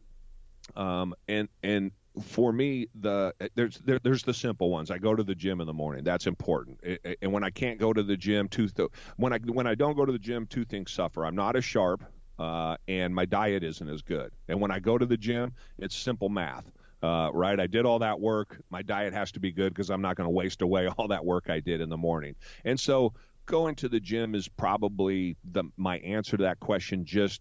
Um, 0.74 1.14
and 1.28 1.48
and 1.62 1.92
for 2.22 2.52
me, 2.52 2.88
the 3.00 3.32
there's 3.54 3.78
there, 3.78 4.00
there's 4.02 4.22
the 4.22 4.34
simple 4.34 4.70
ones. 4.70 4.90
I 4.90 4.98
go 4.98 5.14
to 5.14 5.22
the 5.22 5.34
gym 5.34 5.60
in 5.60 5.66
the 5.66 5.72
morning. 5.72 6.04
That's 6.04 6.26
important. 6.26 6.80
And 7.22 7.32
when 7.32 7.44
I 7.44 7.50
can't 7.50 7.78
go 7.78 7.92
to 7.92 8.02
the 8.02 8.16
gym, 8.16 8.48
two 8.48 8.68
th- 8.68 8.88
when 9.16 9.32
I 9.32 9.38
when 9.38 9.66
I 9.66 9.74
don't 9.74 9.96
go 9.96 10.04
to 10.04 10.12
the 10.12 10.18
gym, 10.18 10.46
two 10.46 10.64
things 10.64 10.90
suffer. 10.90 11.24
I'm 11.24 11.36
not 11.36 11.56
as 11.56 11.64
sharp, 11.64 12.04
uh, 12.38 12.76
and 12.88 13.14
my 13.14 13.24
diet 13.24 13.62
isn't 13.62 13.88
as 13.88 14.02
good. 14.02 14.32
And 14.48 14.60
when 14.60 14.70
I 14.70 14.78
go 14.80 14.98
to 14.98 15.06
the 15.06 15.16
gym, 15.16 15.52
it's 15.78 15.96
simple 15.96 16.28
math. 16.28 16.70
Uh, 17.02 17.30
right? 17.32 17.60
I 17.60 17.68
did 17.68 17.86
all 17.86 18.00
that 18.00 18.18
work. 18.18 18.60
My 18.70 18.82
diet 18.82 19.12
has 19.12 19.30
to 19.32 19.40
be 19.40 19.52
good 19.52 19.72
because 19.72 19.88
I'm 19.88 20.02
not 20.02 20.16
going 20.16 20.26
to 20.26 20.32
waste 20.34 20.62
away 20.62 20.88
all 20.98 21.08
that 21.08 21.24
work 21.24 21.48
I 21.48 21.60
did 21.60 21.80
in 21.80 21.88
the 21.88 21.96
morning. 21.96 22.34
And 22.64 22.78
so 22.78 23.14
going 23.46 23.74
to 23.76 23.88
the 23.88 24.00
gym 24.00 24.34
is 24.34 24.48
probably 24.48 25.36
the 25.44 25.64
my 25.76 25.98
answer 25.98 26.36
to 26.36 26.42
that 26.42 26.60
question 26.60 27.04
just 27.04 27.40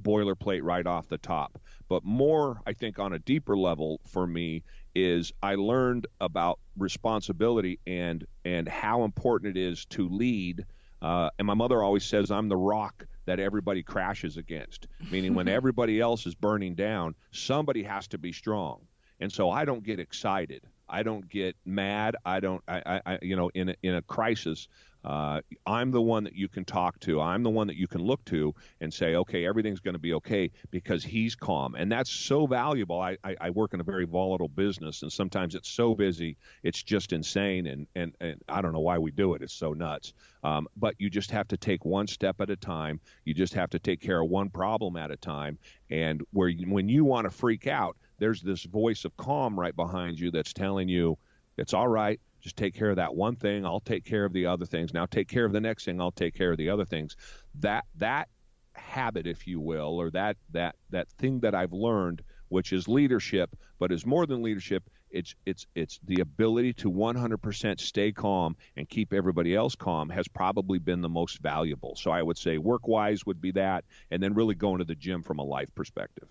boilerplate 0.00 0.62
right 0.62 0.86
off 0.86 1.08
the 1.08 1.18
top. 1.18 1.58
But 1.88 2.04
more, 2.04 2.60
I 2.66 2.72
think, 2.72 2.98
on 2.98 3.12
a 3.12 3.18
deeper 3.18 3.56
level 3.56 4.00
for 4.06 4.26
me 4.26 4.62
is 4.94 5.32
I 5.42 5.54
learned 5.56 6.06
about 6.20 6.60
responsibility 6.76 7.80
and 7.86 8.24
and 8.44 8.68
how 8.68 9.04
important 9.04 9.56
it 9.56 9.60
is 9.60 9.84
to 9.86 10.08
lead. 10.08 10.64
Uh, 11.02 11.30
and 11.38 11.46
my 11.46 11.54
mother 11.54 11.82
always 11.82 12.04
says 12.04 12.30
I'm 12.30 12.48
the 12.48 12.56
rock 12.56 13.06
that 13.26 13.40
everybody 13.40 13.82
crashes 13.82 14.36
against, 14.36 14.88
meaning 15.10 15.34
when 15.34 15.48
everybody 15.48 16.00
else 16.00 16.26
is 16.26 16.34
burning 16.34 16.74
down, 16.74 17.14
somebody 17.30 17.82
has 17.82 18.06
to 18.08 18.18
be 18.18 18.32
strong. 18.32 18.80
And 19.20 19.32
so 19.32 19.50
I 19.50 19.64
don't 19.64 19.82
get 19.82 20.00
excited. 20.00 20.62
I 20.88 21.02
don't 21.02 21.28
get 21.28 21.56
mad. 21.64 22.16
I 22.24 22.40
don't. 22.40 22.62
I, 22.68 23.00
I 23.06 23.18
you 23.22 23.36
know, 23.36 23.50
in 23.54 23.70
a, 23.70 23.74
in 23.82 23.94
a 23.94 24.02
crisis, 24.02 24.68
uh, 25.04 25.40
I'm 25.66 25.90
the 25.90 26.00
one 26.00 26.24
that 26.24 26.34
you 26.34 26.48
can 26.48 26.64
talk 26.64 26.98
to. 27.00 27.20
I'm 27.20 27.42
the 27.42 27.50
one 27.50 27.66
that 27.66 27.76
you 27.76 27.86
can 27.86 28.00
look 28.00 28.24
to 28.26 28.54
and 28.80 28.92
say, 28.92 29.16
okay, 29.16 29.46
everything's 29.46 29.80
going 29.80 29.94
to 29.94 30.00
be 30.00 30.14
okay 30.14 30.50
because 30.70 31.04
he's 31.04 31.34
calm. 31.34 31.74
And 31.74 31.92
that's 31.92 32.10
so 32.10 32.46
valuable. 32.46 33.00
I, 33.00 33.18
I, 33.22 33.36
I, 33.40 33.50
work 33.50 33.74
in 33.74 33.80
a 33.80 33.84
very 33.84 34.06
volatile 34.06 34.48
business, 34.48 35.02
and 35.02 35.12
sometimes 35.12 35.54
it's 35.54 35.68
so 35.68 35.94
busy, 35.94 36.38
it's 36.62 36.82
just 36.82 37.12
insane. 37.12 37.66
And, 37.66 37.86
and, 37.94 38.14
and 38.20 38.40
I 38.48 38.62
don't 38.62 38.72
know 38.72 38.80
why 38.80 38.98
we 38.98 39.10
do 39.10 39.34
it. 39.34 39.42
It's 39.42 39.52
so 39.52 39.74
nuts. 39.74 40.14
Um, 40.42 40.66
but 40.76 40.94
you 40.98 41.10
just 41.10 41.30
have 41.30 41.48
to 41.48 41.56
take 41.58 41.84
one 41.84 42.06
step 42.06 42.40
at 42.40 42.48
a 42.48 42.56
time. 42.56 42.98
You 43.24 43.34
just 43.34 43.54
have 43.54 43.70
to 43.70 43.78
take 43.78 44.00
care 44.00 44.22
of 44.22 44.30
one 44.30 44.48
problem 44.48 44.96
at 44.96 45.10
a 45.10 45.16
time. 45.16 45.58
And 45.90 46.22
where 46.32 46.48
you, 46.48 46.72
when 46.72 46.88
you 46.88 47.04
want 47.04 47.26
to 47.26 47.30
freak 47.30 47.66
out, 47.66 47.96
there's 48.18 48.40
this 48.40 48.64
voice 48.64 49.04
of 49.04 49.14
calm 49.18 49.58
right 49.58 49.76
behind 49.76 50.18
you 50.18 50.30
that's 50.30 50.54
telling 50.54 50.88
you, 50.88 51.18
it's 51.58 51.74
all 51.74 51.88
right 51.88 52.20
just 52.44 52.56
take 52.56 52.74
care 52.74 52.90
of 52.90 52.96
that 52.96 53.14
one 53.14 53.36
thing. 53.36 53.64
I'll 53.64 53.80
take 53.80 54.04
care 54.04 54.26
of 54.26 54.34
the 54.34 54.44
other 54.44 54.66
things. 54.66 54.92
Now 54.92 55.06
take 55.06 55.28
care 55.28 55.46
of 55.46 55.52
the 55.52 55.62
next 55.62 55.86
thing. 55.86 55.98
I'll 55.98 56.12
take 56.12 56.34
care 56.34 56.52
of 56.52 56.58
the 56.58 56.68
other 56.68 56.84
things. 56.84 57.16
That 57.60 57.86
that 57.96 58.28
habit, 58.74 59.26
if 59.26 59.46
you 59.46 59.60
will, 59.60 59.98
or 59.98 60.10
that 60.10 60.36
that 60.52 60.76
that 60.90 61.08
thing 61.18 61.40
that 61.40 61.54
I've 61.54 61.72
learned, 61.72 62.22
which 62.48 62.74
is 62.74 62.86
leadership, 62.86 63.56
but 63.78 63.90
is 63.90 64.04
more 64.04 64.26
than 64.26 64.42
leadership. 64.42 64.90
It's 65.10 65.34
it's 65.46 65.66
it's 65.74 66.00
the 66.04 66.20
ability 66.20 66.74
to 66.74 66.90
100% 66.92 67.80
stay 67.80 68.12
calm 68.12 68.56
and 68.76 68.86
keep 68.88 69.14
everybody 69.14 69.54
else 69.54 69.74
calm 69.74 70.10
has 70.10 70.28
probably 70.28 70.78
been 70.78 71.00
the 71.00 71.08
most 71.08 71.38
valuable. 71.38 71.96
So 71.96 72.10
I 72.10 72.22
would 72.22 72.36
say 72.36 72.58
work 72.58 72.86
wise 72.86 73.24
would 73.24 73.40
be 73.40 73.52
that, 73.52 73.86
and 74.10 74.22
then 74.22 74.34
really 74.34 74.54
going 74.54 74.80
to 74.80 74.84
the 74.84 74.94
gym 74.94 75.22
from 75.22 75.38
a 75.38 75.44
life 75.44 75.74
perspective. 75.74 76.28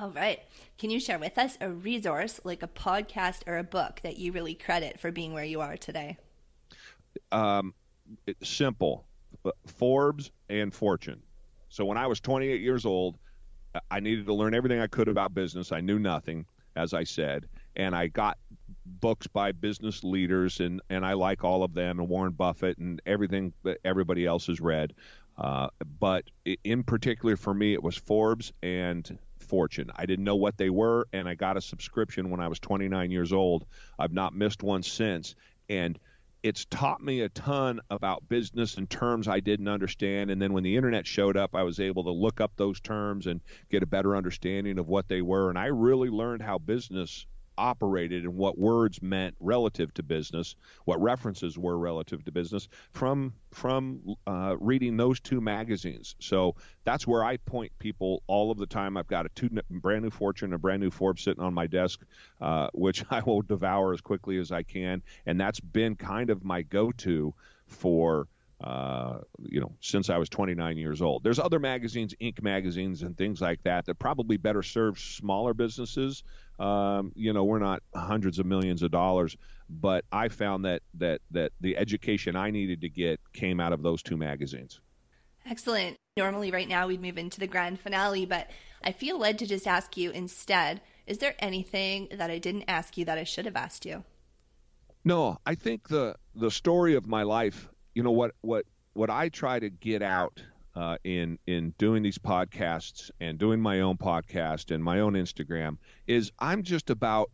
All 0.00 0.10
right. 0.12 0.40
Can 0.78 0.88
you 0.88 0.98
share 0.98 1.18
with 1.18 1.36
us 1.36 1.58
a 1.60 1.68
resource 1.68 2.40
like 2.42 2.62
a 2.62 2.68
podcast 2.68 3.42
or 3.46 3.58
a 3.58 3.62
book 3.62 4.00
that 4.02 4.16
you 4.16 4.32
really 4.32 4.54
credit 4.54 4.98
for 4.98 5.12
being 5.12 5.34
where 5.34 5.44
you 5.44 5.60
are 5.60 5.76
today? 5.76 6.16
Um, 7.30 7.74
simple 8.42 9.04
Forbes 9.66 10.30
and 10.48 10.72
Fortune. 10.72 11.20
So 11.68 11.84
when 11.84 11.98
I 11.98 12.06
was 12.06 12.18
28 12.18 12.62
years 12.62 12.86
old, 12.86 13.18
I 13.90 14.00
needed 14.00 14.24
to 14.24 14.32
learn 14.32 14.54
everything 14.54 14.80
I 14.80 14.86
could 14.86 15.06
about 15.06 15.34
business. 15.34 15.70
I 15.70 15.82
knew 15.82 15.98
nothing, 15.98 16.46
as 16.76 16.94
I 16.94 17.04
said, 17.04 17.44
and 17.76 17.94
I 17.94 18.06
got 18.06 18.38
books 18.86 19.26
by 19.26 19.52
business 19.52 20.02
leaders, 20.02 20.60
and, 20.60 20.80
and 20.88 21.04
I 21.04 21.12
like 21.12 21.44
all 21.44 21.62
of 21.62 21.74
them, 21.74 22.00
and 22.00 22.08
Warren 22.08 22.32
Buffett, 22.32 22.78
and 22.78 23.02
everything 23.04 23.52
that 23.64 23.76
everybody 23.84 24.24
else 24.24 24.46
has 24.46 24.62
read. 24.62 24.94
Uh, 25.36 25.68
but 25.98 26.24
in 26.64 26.84
particular 26.84 27.36
for 27.36 27.52
me, 27.52 27.74
it 27.74 27.82
was 27.82 27.96
Forbes 27.96 28.54
and 28.62 29.18
Fortune. 29.50 29.90
I 29.96 30.06
didn't 30.06 30.24
know 30.24 30.36
what 30.36 30.56
they 30.56 30.70
were, 30.70 31.08
and 31.12 31.28
I 31.28 31.34
got 31.34 31.56
a 31.56 31.60
subscription 31.60 32.30
when 32.30 32.40
I 32.40 32.46
was 32.46 32.60
29 32.60 33.10
years 33.10 33.32
old. 33.32 33.66
I've 33.98 34.12
not 34.12 34.32
missed 34.32 34.62
one 34.62 34.84
since, 34.84 35.34
and 35.68 35.98
it's 36.42 36.64
taught 36.64 37.02
me 37.02 37.20
a 37.20 37.28
ton 37.28 37.80
about 37.90 38.28
business 38.28 38.76
and 38.76 38.88
terms 38.88 39.26
I 39.28 39.40
didn't 39.40 39.68
understand. 39.68 40.30
And 40.30 40.40
then 40.40 40.52
when 40.52 40.62
the 40.62 40.76
internet 40.76 41.06
showed 41.06 41.36
up, 41.36 41.54
I 41.54 41.64
was 41.64 41.80
able 41.80 42.04
to 42.04 42.12
look 42.12 42.40
up 42.40 42.52
those 42.56 42.80
terms 42.80 43.26
and 43.26 43.40
get 43.70 43.82
a 43.82 43.86
better 43.86 44.16
understanding 44.16 44.78
of 44.78 44.88
what 44.88 45.08
they 45.08 45.20
were. 45.20 45.50
And 45.50 45.58
I 45.58 45.66
really 45.66 46.08
learned 46.08 46.42
how 46.42 46.58
business 46.58 47.26
operated 47.60 48.24
and 48.24 48.34
what 48.34 48.58
words 48.58 49.02
meant 49.02 49.36
relative 49.38 49.92
to 49.94 50.02
business, 50.02 50.56
what 50.86 51.00
references 51.00 51.58
were 51.58 51.78
relative 51.78 52.24
to 52.24 52.32
business 52.32 52.68
from 52.92 53.34
from 53.52 54.00
uh, 54.26 54.56
reading 54.58 54.96
those 54.96 55.20
two 55.20 55.40
magazines. 55.40 56.16
So 56.20 56.56
that's 56.84 57.06
where 57.06 57.22
I 57.22 57.36
point 57.36 57.72
people 57.78 58.22
all 58.26 58.50
of 58.50 58.58
the 58.58 58.66
time. 58.66 58.96
I've 58.96 59.06
got 59.06 59.26
a 59.26 59.28
two 59.30 59.50
brand 59.70 60.02
new 60.02 60.10
Fortune, 60.10 60.52
a 60.54 60.58
brand 60.58 60.82
new 60.82 60.90
Forbes 60.90 61.22
sitting 61.22 61.42
on 61.42 61.52
my 61.52 61.66
desk, 61.66 62.00
uh, 62.40 62.68
which 62.72 63.04
I 63.10 63.20
will 63.20 63.42
devour 63.42 63.92
as 63.92 64.00
quickly 64.00 64.38
as 64.38 64.50
I 64.50 64.62
can, 64.62 65.02
and 65.26 65.38
that's 65.38 65.60
been 65.60 65.94
kind 65.96 66.30
of 66.30 66.42
my 66.42 66.62
go-to 66.62 67.34
for. 67.66 68.26
Uh, 68.62 69.20
you 69.38 69.58
know, 69.58 69.72
since 69.80 70.10
I 70.10 70.18
was 70.18 70.28
29 70.28 70.76
years 70.76 71.00
old. 71.00 71.24
There's 71.24 71.38
other 71.38 71.58
magazines, 71.58 72.14
Inc. 72.20 72.42
magazines, 72.42 73.00
and 73.00 73.16
things 73.16 73.40
like 73.40 73.62
that 73.62 73.86
that 73.86 73.98
probably 73.98 74.36
better 74.36 74.62
serve 74.62 74.98
smaller 74.98 75.54
businesses 75.54 76.22
um, 76.60 77.12
you 77.14 77.32
know, 77.32 77.42
we're 77.42 77.58
not 77.58 77.82
hundreds 77.94 78.38
of 78.38 78.44
millions 78.44 78.82
of 78.82 78.90
dollars, 78.90 79.34
but 79.70 80.04
I 80.12 80.28
found 80.28 80.66
that 80.66 80.82
that 80.94 81.22
that 81.30 81.52
the 81.60 81.76
education 81.76 82.36
I 82.36 82.50
needed 82.50 82.82
to 82.82 82.90
get 82.90 83.18
came 83.32 83.60
out 83.60 83.72
of 83.72 83.82
those 83.82 84.02
two 84.02 84.18
magazines. 84.18 84.80
Excellent. 85.48 85.96
Normally, 86.18 86.50
right 86.50 86.68
now 86.68 86.86
we'd 86.86 87.00
move 87.00 87.16
into 87.16 87.40
the 87.40 87.46
grand 87.46 87.80
finale, 87.80 88.26
but 88.26 88.50
I 88.84 88.92
feel 88.92 89.18
led 89.18 89.38
to 89.38 89.46
just 89.46 89.66
ask 89.66 89.96
you 89.96 90.10
instead: 90.10 90.82
Is 91.06 91.16
there 91.16 91.34
anything 91.38 92.08
that 92.12 92.30
I 92.30 92.36
didn't 92.36 92.64
ask 92.68 92.98
you 92.98 93.06
that 93.06 93.16
I 93.16 93.24
should 93.24 93.46
have 93.46 93.56
asked 93.56 93.86
you? 93.86 94.04
No, 95.02 95.38
I 95.46 95.54
think 95.54 95.88
the 95.88 96.16
the 96.34 96.50
story 96.50 96.94
of 96.94 97.06
my 97.06 97.22
life. 97.22 97.69
You 97.94 98.02
know 98.02 98.10
what 98.10 98.32
what 98.40 98.66
what 98.92 99.10
I 99.10 99.28
try 99.28 99.58
to 99.58 99.70
get 99.70 100.02
out 100.02 100.42
uh, 100.74 100.96
in 101.04 101.38
in 101.46 101.74
doing 101.78 102.02
these 102.02 102.18
podcasts 102.18 103.10
and 103.20 103.38
doing 103.38 103.60
my 103.60 103.80
own 103.80 103.96
podcast 103.96 104.74
and 104.74 104.82
my 104.82 105.00
own 105.00 105.14
Instagram 105.14 105.78
is 106.06 106.30
I'm 106.38 106.62
just 106.62 106.90
about 106.90 107.30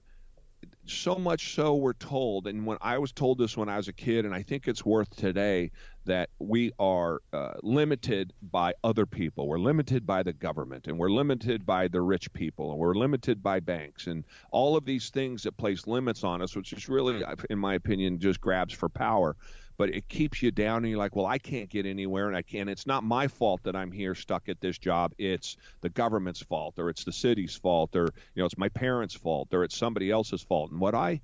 so 0.86 1.16
much 1.16 1.54
so 1.54 1.74
we're 1.74 1.92
told 1.92 2.46
and 2.46 2.64
when 2.64 2.78
i 2.80 2.96
was 2.96 3.12
told 3.12 3.38
this 3.38 3.56
when 3.56 3.68
i 3.68 3.76
was 3.76 3.88
a 3.88 3.92
kid 3.92 4.24
and 4.24 4.32
i 4.32 4.42
think 4.42 4.68
it's 4.68 4.84
worth 4.84 5.14
today 5.16 5.70
that 6.06 6.30
we 6.38 6.72
are 6.78 7.20
uh, 7.32 7.54
limited 7.62 8.32
by 8.40 8.72
other 8.82 9.06
people. 9.06 9.48
We're 9.48 9.58
limited 9.58 10.06
by 10.06 10.22
the 10.22 10.32
government 10.32 10.86
and 10.86 10.98
we're 10.98 11.10
limited 11.10 11.66
by 11.66 11.88
the 11.88 12.00
rich 12.00 12.32
people 12.32 12.70
and 12.70 12.78
we're 12.78 12.94
limited 12.94 13.42
by 13.42 13.60
banks 13.60 14.06
and 14.06 14.24
all 14.50 14.76
of 14.76 14.84
these 14.84 15.10
things 15.10 15.42
that 15.42 15.56
place 15.56 15.86
limits 15.86 16.24
on 16.24 16.40
us 16.40 16.56
which 16.56 16.72
is 16.72 16.88
really 16.88 17.22
in 17.50 17.58
my 17.58 17.74
opinion 17.74 18.18
just 18.18 18.40
grabs 18.40 18.72
for 18.72 18.88
power 18.88 19.36
but 19.76 19.90
it 19.90 20.08
keeps 20.08 20.42
you 20.42 20.50
down 20.50 20.78
and 20.78 20.88
you're 20.88 20.98
like 20.98 21.16
well 21.16 21.26
i 21.26 21.38
can't 21.38 21.68
get 21.70 21.86
anywhere 21.86 22.28
and 22.28 22.36
i 22.36 22.42
can't 22.42 22.68
it's 22.68 22.86
not 22.86 23.04
my 23.04 23.28
fault 23.28 23.62
that 23.62 23.76
i'm 23.76 23.92
here 23.92 24.14
stuck 24.14 24.48
at 24.48 24.60
this 24.60 24.78
job 24.78 25.12
it's 25.18 25.56
the 25.80 25.88
government's 25.88 26.42
fault 26.42 26.74
or 26.78 26.88
it's 26.88 27.04
the 27.04 27.12
city's 27.12 27.54
fault 27.54 27.94
or 27.94 28.04
you 28.34 28.42
know 28.42 28.46
it's 28.46 28.58
my 28.58 28.68
parents 28.68 29.14
fault 29.14 29.48
or 29.52 29.64
it's 29.64 29.76
somebody 29.76 30.10
else's 30.10 30.42
fault 30.42 30.70
and 30.70 30.80
what 30.80 30.94
i 30.94 31.20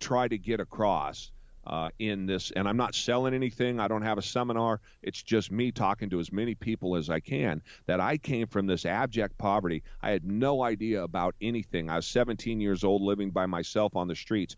try 0.00 0.28
to 0.28 0.38
get 0.38 0.60
across 0.60 1.30
uh, 1.66 1.88
in 1.98 2.26
this, 2.26 2.52
and 2.52 2.68
I'm 2.68 2.76
not 2.76 2.94
selling 2.94 3.34
anything. 3.34 3.80
I 3.80 3.88
don't 3.88 4.02
have 4.02 4.18
a 4.18 4.22
seminar. 4.22 4.80
It's 5.02 5.22
just 5.22 5.50
me 5.50 5.72
talking 5.72 6.10
to 6.10 6.20
as 6.20 6.32
many 6.32 6.54
people 6.54 6.96
as 6.96 7.10
I 7.10 7.20
can. 7.20 7.60
That 7.86 8.00
I 8.00 8.18
came 8.18 8.46
from 8.46 8.66
this 8.66 8.86
abject 8.86 9.36
poverty. 9.36 9.82
I 10.00 10.10
had 10.10 10.24
no 10.24 10.62
idea 10.62 11.02
about 11.02 11.34
anything. 11.40 11.90
I 11.90 11.96
was 11.96 12.06
17 12.06 12.60
years 12.60 12.84
old, 12.84 13.02
living 13.02 13.30
by 13.30 13.46
myself 13.46 13.96
on 13.96 14.06
the 14.06 14.14
streets. 14.14 14.56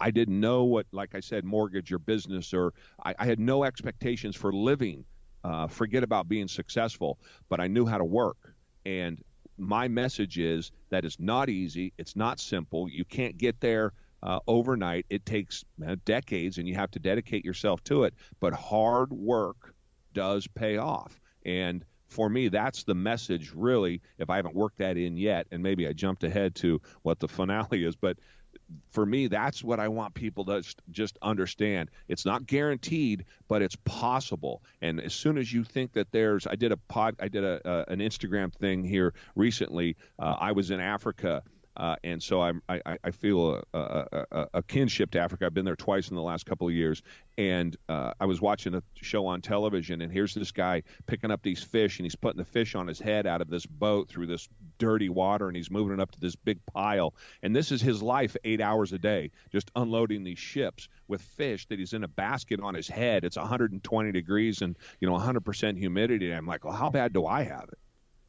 I 0.00 0.10
didn't 0.10 0.40
know 0.40 0.64
what, 0.64 0.86
like 0.92 1.14
I 1.14 1.20
said, 1.20 1.44
mortgage 1.44 1.92
or 1.92 1.98
business, 1.98 2.52
or 2.52 2.74
I, 3.04 3.14
I 3.18 3.26
had 3.26 3.40
no 3.40 3.64
expectations 3.64 4.36
for 4.36 4.52
living. 4.52 5.04
Uh, 5.44 5.66
forget 5.68 6.02
about 6.02 6.28
being 6.28 6.48
successful, 6.48 7.18
but 7.48 7.60
I 7.60 7.68
knew 7.68 7.86
how 7.86 7.98
to 7.98 8.04
work. 8.04 8.54
And 8.84 9.22
my 9.56 9.88
message 9.88 10.38
is 10.38 10.72
that 10.90 11.04
it's 11.04 11.20
not 11.20 11.48
easy. 11.48 11.92
It's 11.96 12.16
not 12.16 12.40
simple. 12.40 12.88
You 12.88 13.04
can't 13.04 13.38
get 13.38 13.60
there 13.60 13.92
uh, 14.22 14.40
overnight. 14.46 15.06
It 15.10 15.24
takes 15.24 15.64
uh, 15.86 15.96
decades, 16.04 16.58
and 16.58 16.68
you 16.68 16.74
have 16.74 16.90
to 16.92 16.98
dedicate 16.98 17.44
yourself 17.44 17.82
to 17.84 18.04
it. 18.04 18.14
But 18.40 18.52
hard 18.52 19.12
work 19.12 19.74
does 20.12 20.46
pay 20.48 20.76
off. 20.76 21.20
And 21.46 21.84
for 22.08 22.28
me, 22.28 22.48
that's 22.48 22.84
the 22.84 22.94
message, 22.94 23.52
really, 23.54 24.00
if 24.18 24.30
I 24.30 24.36
haven't 24.36 24.54
worked 24.54 24.78
that 24.78 24.96
in 24.96 25.16
yet. 25.16 25.46
And 25.52 25.62
maybe 25.62 25.86
I 25.86 25.92
jumped 25.92 26.24
ahead 26.24 26.54
to 26.56 26.80
what 27.02 27.20
the 27.20 27.28
finale 27.28 27.84
is, 27.84 27.96
but 27.96 28.18
for 28.90 29.06
me, 29.06 29.26
that's 29.26 29.62
what 29.62 29.80
I 29.80 29.88
want 29.88 30.14
people 30.14 30.44
to 30.46 30.62
just 30.90 31.18
understand. 31.22 31.90
It's 32.08 32.24
not 32.24 32.46
guaranteed, 32.46 33.24
but 33.48 33.62
it's 33.62 33.76
possible. 33.84 34.62
And 34.82 35.00
as 35.00 35.14
soon 35.14 35.38
as 35.38 35.52
you 35.52 35.64
think 35.64 35.92
that 35.92 36.10
there's, 36.12 36.46
I 36.46 36.54
did 36.54 36.72
a 36.72 36.76
pod, 36.76 37.16
I 37.20 37.28
did 37.28 37.44
a, 37.44 37.84
an 37.88 38.00
Instagram 38.00 38.52
thing 38.52 38.84
here 38.84 39.14
recently. 39.34 39.96
Uh, 40.18 40.36
I 40.38 40.52
was 40.52 40.70
in 40.70 40.80
Africa 40.80 41.42
uh, 41.78 41.94
and 42.02 42.20
so 42.20 42.42
I'm, 42.42 42.60
I, 42.68 42.98
I 43.04 43.10
feel 43.12 43.62
a, 43.72 44.04
a, 44.32 44.46
a, 44.54 44.62
kinship 44.64 45.12
to 45.12 45.20
Africa. 45.20 45.46
I've 45.46 45.54
been 45.54 45.64
there 45.64 45.76
twice 45.76 46.08
in 46.08 46.16
the 46.16 46.22
last 46.22 46.44
couple 46.44 46.66
of 46.66 46.74
years. 46.74 47.02
And 47.38 47.76
uh, 47.88 48.14
I 48.18 48.26
was 48.26 48.40
watching 48.40 48.74
a 48.74 48.82
show 48.94 49.26
on 49.26 49.40
television, 49.40 50.02
and 50.02 50.12
here's 50.12 50.34
this 50.34 50.50
guy 50.50 50.82
picking 51.06 51.30
up 51.30 51.40
these 51.40 51.62
fish, 51.62 52.00
and 52.00 52.04
he's 52.04 52.16
putting 52.16 52.38
the 52.38 52.44
fish 52.44 52.74
on 52.74 52.88
his 52.88 52.98
head 52.98 53.28
out 53.28 53.40
of 53.40 53.48
this 53.48 53.64
boat 53.64 54.08
through 54.08 54.26
this 54.26 54.48
dirty 54.78 55.08
water, 55.08 55.46
and 55.46 55.56
he's 55.56 55.70
moving 55.70 55.94
it 55.94 56.00
up 56.00 56.10
to 56.10 56.20
this 56.20 56.34
big 56.34 56.58
pile. 56.66 57.14
And 57.44 57.54
this 57.54 57.70
is 57.70 57.80
his 57.80 58.02
life 58.02 58.36
eight 58.42 58.60
hours 58.60 58.92
a 58.92 58.98
day, 58.98 59.30
just 59.52 59.70
unloading 59.76 60.24
these 60.24 60.38
ships 60.40 60.88
with 61.06 61.22
fish 61.22 61.66
that 61.66 61.78
he's 61.78 61.92
in 61.92 62.02
a 62.02 62.08
basket 62.08 62.58
on 62.60 62.74
his 62.74 62.88
head. 62.88 63.24
It's 63.24 63.36
120 63.36 64.10
degrees 64.10 64.62
and, 64.62 64.76
you 64.98 65.08
know, 65.08 65.16
100% 65.16 65.78
humidity. 65.78 66.30
And 66.30 66.38
I'm 66.38 66.46
like, 66.46 66.64
well, 66.64 66.74
how 66.74 66.90
bad 66.90 67.12
do 67.12 67.24
I 67.24 67.44
have 67.44 67.68
it? 67.68 67.78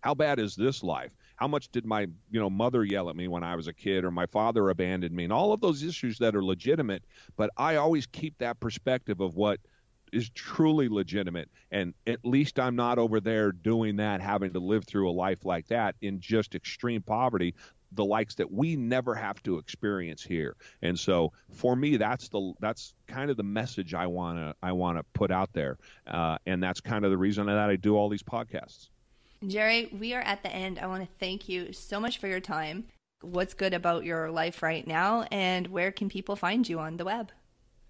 How 0.01 0.13
bad 0.13 0.39
is 0.39 0.55
this 0.55 0.83
life? 0.83 1.11
How 1.39 1.47
much 1.47 1.69
did 1.69 1.85
my 1.85 2.01
you 2.29 2.39
know 2.39 2.49
mother 2.49 2.83
yell 2.83 3.09
at 3.09 3.15
me 3.15 3.29
when 3.29 3.45
I 3.45 3.55
was 3.55 3.67
a 3.67 3.73
kid, 3.73 4.03
or 4.03 4.11
my 4.11 4.25
father 4.25 4.69
abandoned 4.69 5.15
me, 5.15 5.23
and 5.23 5.31
all 5.31 5.53
of 5.53 5.61
those 5.61 5.83
issues 5.83 6.17
that 6.17 6.35
are 6.35 6.43
legitimate. 6.43 7.03
But 7.37 7.49
I 7.55 7.77
always 7.77 8.05
keep 8.05 8.37
that 8.39 8.59
perspective 8.59 9.21
of 9.21 9.35
what 9.35 9.61
is 10.11 10.29
truly 10.31 10.89
legitimate, 10.89 11.49
and 11.71 11.93
at 12.05 12.25
least 12.25 12.59
I'm 12.59 12.75
not 12.75 12.99
over 12.99 13.21
there 13.21 13.53
doing 13.53 13.95
that, 13.97 14.19
having 14.19 14.51
to 14.51 14.59
live 14.59 14.85
through 14.85 15.09
a 15.09 15.13
life 15.13 15.45
like 15.45 15.67
that 15.67 15.95
in 16.01 16.19
just 16.19 16.55
extreme 16.55 17.01
poverty 17.01 17.55
the 17.93 18.05
likes 18.05 18.35
that 18.35 18.51
we 18.51 18.75
never 18.75 19.15
have 19.15 19.41
to 19.43 19.57
experience 19.57 20.21
here. 20.23 20.55
And 20.81 20.99
so 20.99 21.31
for 21.51 21.75
me, 21.75 21.97
that's 21.97 22.27
the 22.27 22.53
that's 22.59 22.93
kind 23.07 23.31
of 23.31 23.37
the 23.37 23.43
message 23.43 23.93
I 23.93 24.07
wanna 24.07 24.55
I 24.61 24.73
wanna 24.73 25.03
put 25.13 25.31
out 25.31 25.53
there, 25.53 25.77
uh, 26.05 26.37
and 26.45 26.61
that's 26.61 26.81
kind 26.81 27.05
of 27.05 27.11
the 27.11 27.17
reason 27.17 27.45
that 27.45 27.57
I 27.57 27.77
do 27.77 27.95
all 27.95 28.09
these 28.09 28.23
podcasts. 28.23 28.89
Jerry, 29.47 29.89
we 29.97 30.13
are 30.13 30.21
at 30.21 30.43
the 30.43 30.51
end. 30.53 30.79
I 30.79 30.87
want 30.87 31.03
to 31.03 31.09
thank 31.17 31.47
you 31.47 31.71
so 31.71 31.99
much 31.99 32.17
for 32.17 32.27
your 32.27 32.41
time. 32.41 32.85
What's 33.21 33.53
good 33.53 33.73
about 33.73 34.03
your 34.03 34.29
life 34.31 34.61
right 34.61 34.85
now, 34.85 35.25
and 35.31 35.67
where 35.67 35.91
can 35.91 36.09
people 36.09 36.35
find 36.35 36.67
you 36.67 36.79
on 36.79 36.97
the 36.97 37.05
web? 37.05 37.31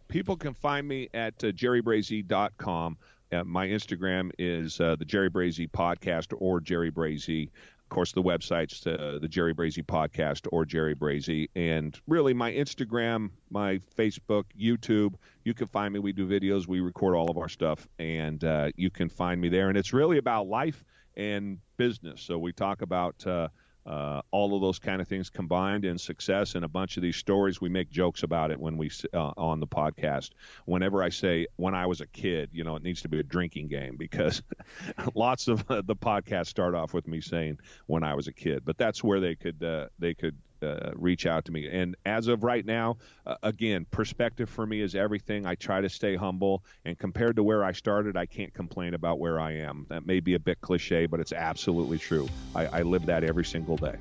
People 0.07 0.35
can 0.35 0.53
find 0.53 0.87
me 0.87 1.09
at 1.13 1.43
uh, 1.43 1.47
jerrybrazy.com. 1.47 2.97
Uh, 3.31 3.43
my 3.43 3.67
Instagram 3.67 4.31
is 4.39 4.79
uh, 4.79 4.95
the 4.97 5.05
Jerry 5.05 5.29
Brazy 5.29 5.69
Podcast 5.69 6.33
or 6.37 6.59
Jerry 6.59 6.91
Brazy. 6.91 7.47
Of 7.47 7.89
course, 7.89 8.11
the 8.11 8.21
website's 8.21 8.85
uh, 8.85 9.17
the 9.19 9.27
Jerry 9.27 9.53
Brazy 9.53 9.83
Podcast 9.83 10.47
or 10.51 10.65
Jerry 10.65 10.95
Brazy. 10.95 11.49
And 11.55 11.99
really, 12.07 12.33
my 12.33 12.51
Instagram, 12.51 13.31
my 13.49 13.79
Facebook, 13.97 14.45
YouTube, 14.59 15.15
you 15.43 15.55
can 15.55 15.67
find 15.67 15.93
me. 15.93 15.99
We 15.99 16.11
do 16.11 16.27
videos, 16.27 16.67
we 16.67 16.79
record 16.79 17.15
all 17.15 17.29
of 17.31 17.37
our 17.37 17.49
stuff, 17.49 17.87
and 17.97 18.43
uh, 18.43 18.71
you 18.75 18.91
can 18.91 19.09
find 19.09 19.41
me 19.41 19.49
there. 19.49 19.69
And 19.69 19.77
it's 19.77 19.93
really 19.93 20.19
about 20.19 20.47
life 20.47 20.83
and 21.19 21.59
business. 21.75 22.21
So 22.21 22.39
we 22.39 22.53
talk 22.53 22.81
about 22.81 23.27
uh, 23.27 23.49
uh, 23.85 24.21
all 24.31 24.55
of 24.55 24.61
those 24.61 24.79
kind 24.79 25.01
of 25.01 25.07
things 25.07 25.29
combined 25.29 25.83
in 25.83 25.97
success 25.97 26.55
and 26.55 26.63
a 26.63 26.67
bunch 26.67 26.95
of 26.95 27.03
these 27.03 27.17
stories. 27.17 27.59
We 27.59 27.67
make 27.67 27.89
jokes 27.89 28.23
about 28.23 28.51
it 28.51 28.59
when 28.59 28.77
we 28.77 28.89
uh, 29.13 29.31
on 29.35 29.59
the 29.59 29.67
podcast. 29.67 30.29
Whenever 30.65 31.03
I 31.03 31.09
say 31.09 31.47
when 31.57 31.75
I 31.75 31.87
was 31.87 31.99
a 31.99 32.07
kid, 32.07 32.49
you 32.53 32.63
know, 32.63 32.77
it 32.77 32.83
needs 32.83 33.01
to 33.01 33.09
be 33.09 33.19
a 33.19 33.23
drinking 33.23 33.67
game 33.67 33.97
because 33.97 34.41
lots 35.13 35.49
of 35.49 35.69
uh, 35.69 35.81
the 35.85 35.95
podcasts 35.95 36.47
start 36.47 36.73
off 36.73 36.93
with 36.93 37.07
me 37.07 37.19
saying 37.19 37.59
when 37.87 38.03
I 38.03 38.15
was 38.15 38.27
a 38.27 38.33
kid. 38.33 38.63
But 38.63 38.77
that's 38.77 39.03
where 39.03 39.19
they 39.19 39.35
could 39.35 39.61
uh, 39.61 39.87
they 39.99 40.13
could 40.13 40.37
uh, 40.63 40.91
reach 40.95 41.25
out 41.25 41.45
to 41.45 41.51
me. 41.51 41.67
And 41.67 41.95
as 42.05 42.27
of 42.27 42.43
right 42.43 42.65
now, 42.65 42.97
uh, 43.25 43.35
again, 43.43 43.85
perspective 43.91 44.49
for 44.49 44.65
me 44.65 44.81
is 44.81 44.95
everything. 44.95 45.45
I 45.45 45.55
try 45.55 45.81
to 45.81 45.89
stay 45.89 46.15
humble, 46.15 46.63
and 46.85 46.97
compared 46.97 47.35
to 47.37 47.43
where 47.43 47.63
I 47.63 47.71
started, 47.71 48.17
I 48.17 48.25
can't 48.25 48.53
complain 48.53 48.93
about 48.93 49.19
where 49.19 49.39
I 49.39 49.53
am. 49.53 49.85
That 49.89 50.05
may 50.05 50.19
be 50.19 50.35
a 50.35 50.39
bit 50.39 50.61
cliche, 50.61 51.05
but 51.05 51.19
it's 51.19 51.33
absolutely 51.33 51.97
true. 51.97 52.27
I, 52.55 52.65
I 52.67 52.81
live 52.81 53.05
that 53.05 53.23
every 53.23 53.45
single 53.45 53.77
day. 53.77 53.95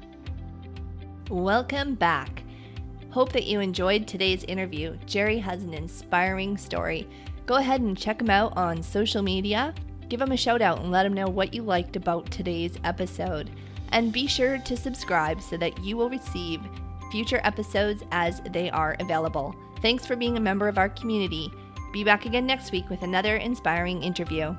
Welcome 1.30 1.94
back. 1.94 2.42
Hope 3.10 3.32
that 3.32 3.44
you 3.44 3.60
enjoyed 3.60 4.06
today's 4.06 4.44
interview. 4.44 4.96
Jerry 5.06 5.38
has 5.38 5.62
an 5.62 5.74
inspiring 5.74 6.56
story. 6.56 7.08
Go 7.46 7.56
ahead 7.56 7.80
and 7.80 7.96
check 7.96 8.20
him 8.20 8.30
out 8.30 8.56
on 8.56 8.82
social 8.82 9.22
media. 9.22 9.74
Give 10.08 10.20
him 10.20 10.32
a 10.32 10.36
shout 10.36 10.62
out 10.62 10.80
and 10.80 10.90
let 10.90 11.04
him 11.04 11.12
know 11.14 11.26
what 11.26 11.52
you 11.54 11.62
liked 11.62 11.96
about 11.96 12.30
today's 12.30 12.76
episode. 12.84 13.50
And 13.92 14.12
be 14.12 14.26
sure 14.26 14.58
to 14.58 14.76
subscribe 14.76 15.40
so 15.40 15.56
that 15.56 15.78
you 15.82 15.96
will 15.96 16.10
receive 16.10 16.60
future 17.10 17.40
episodes 17.42 18.02
as 18.10 18.40
they 18.50 18.70
are 18.70 18.96
available. 19.00 19.54
Thanks 19.80 20.06
for 20.06 20.16
being 20.16 20.36
a 20.36 20.40
member 20.40 20.68
of 20.68 20.78
our 20.78 20.88
community. 20.88 21.52
Be 21.92 22.04
back 22.04 22.26
again 22.26 22.46
next 22.46 22.70
week 22.70 22.90
with 22.90 23.02
another 23.02 23.36
inspiring 23.36 24.02
interview. 24.02 24.54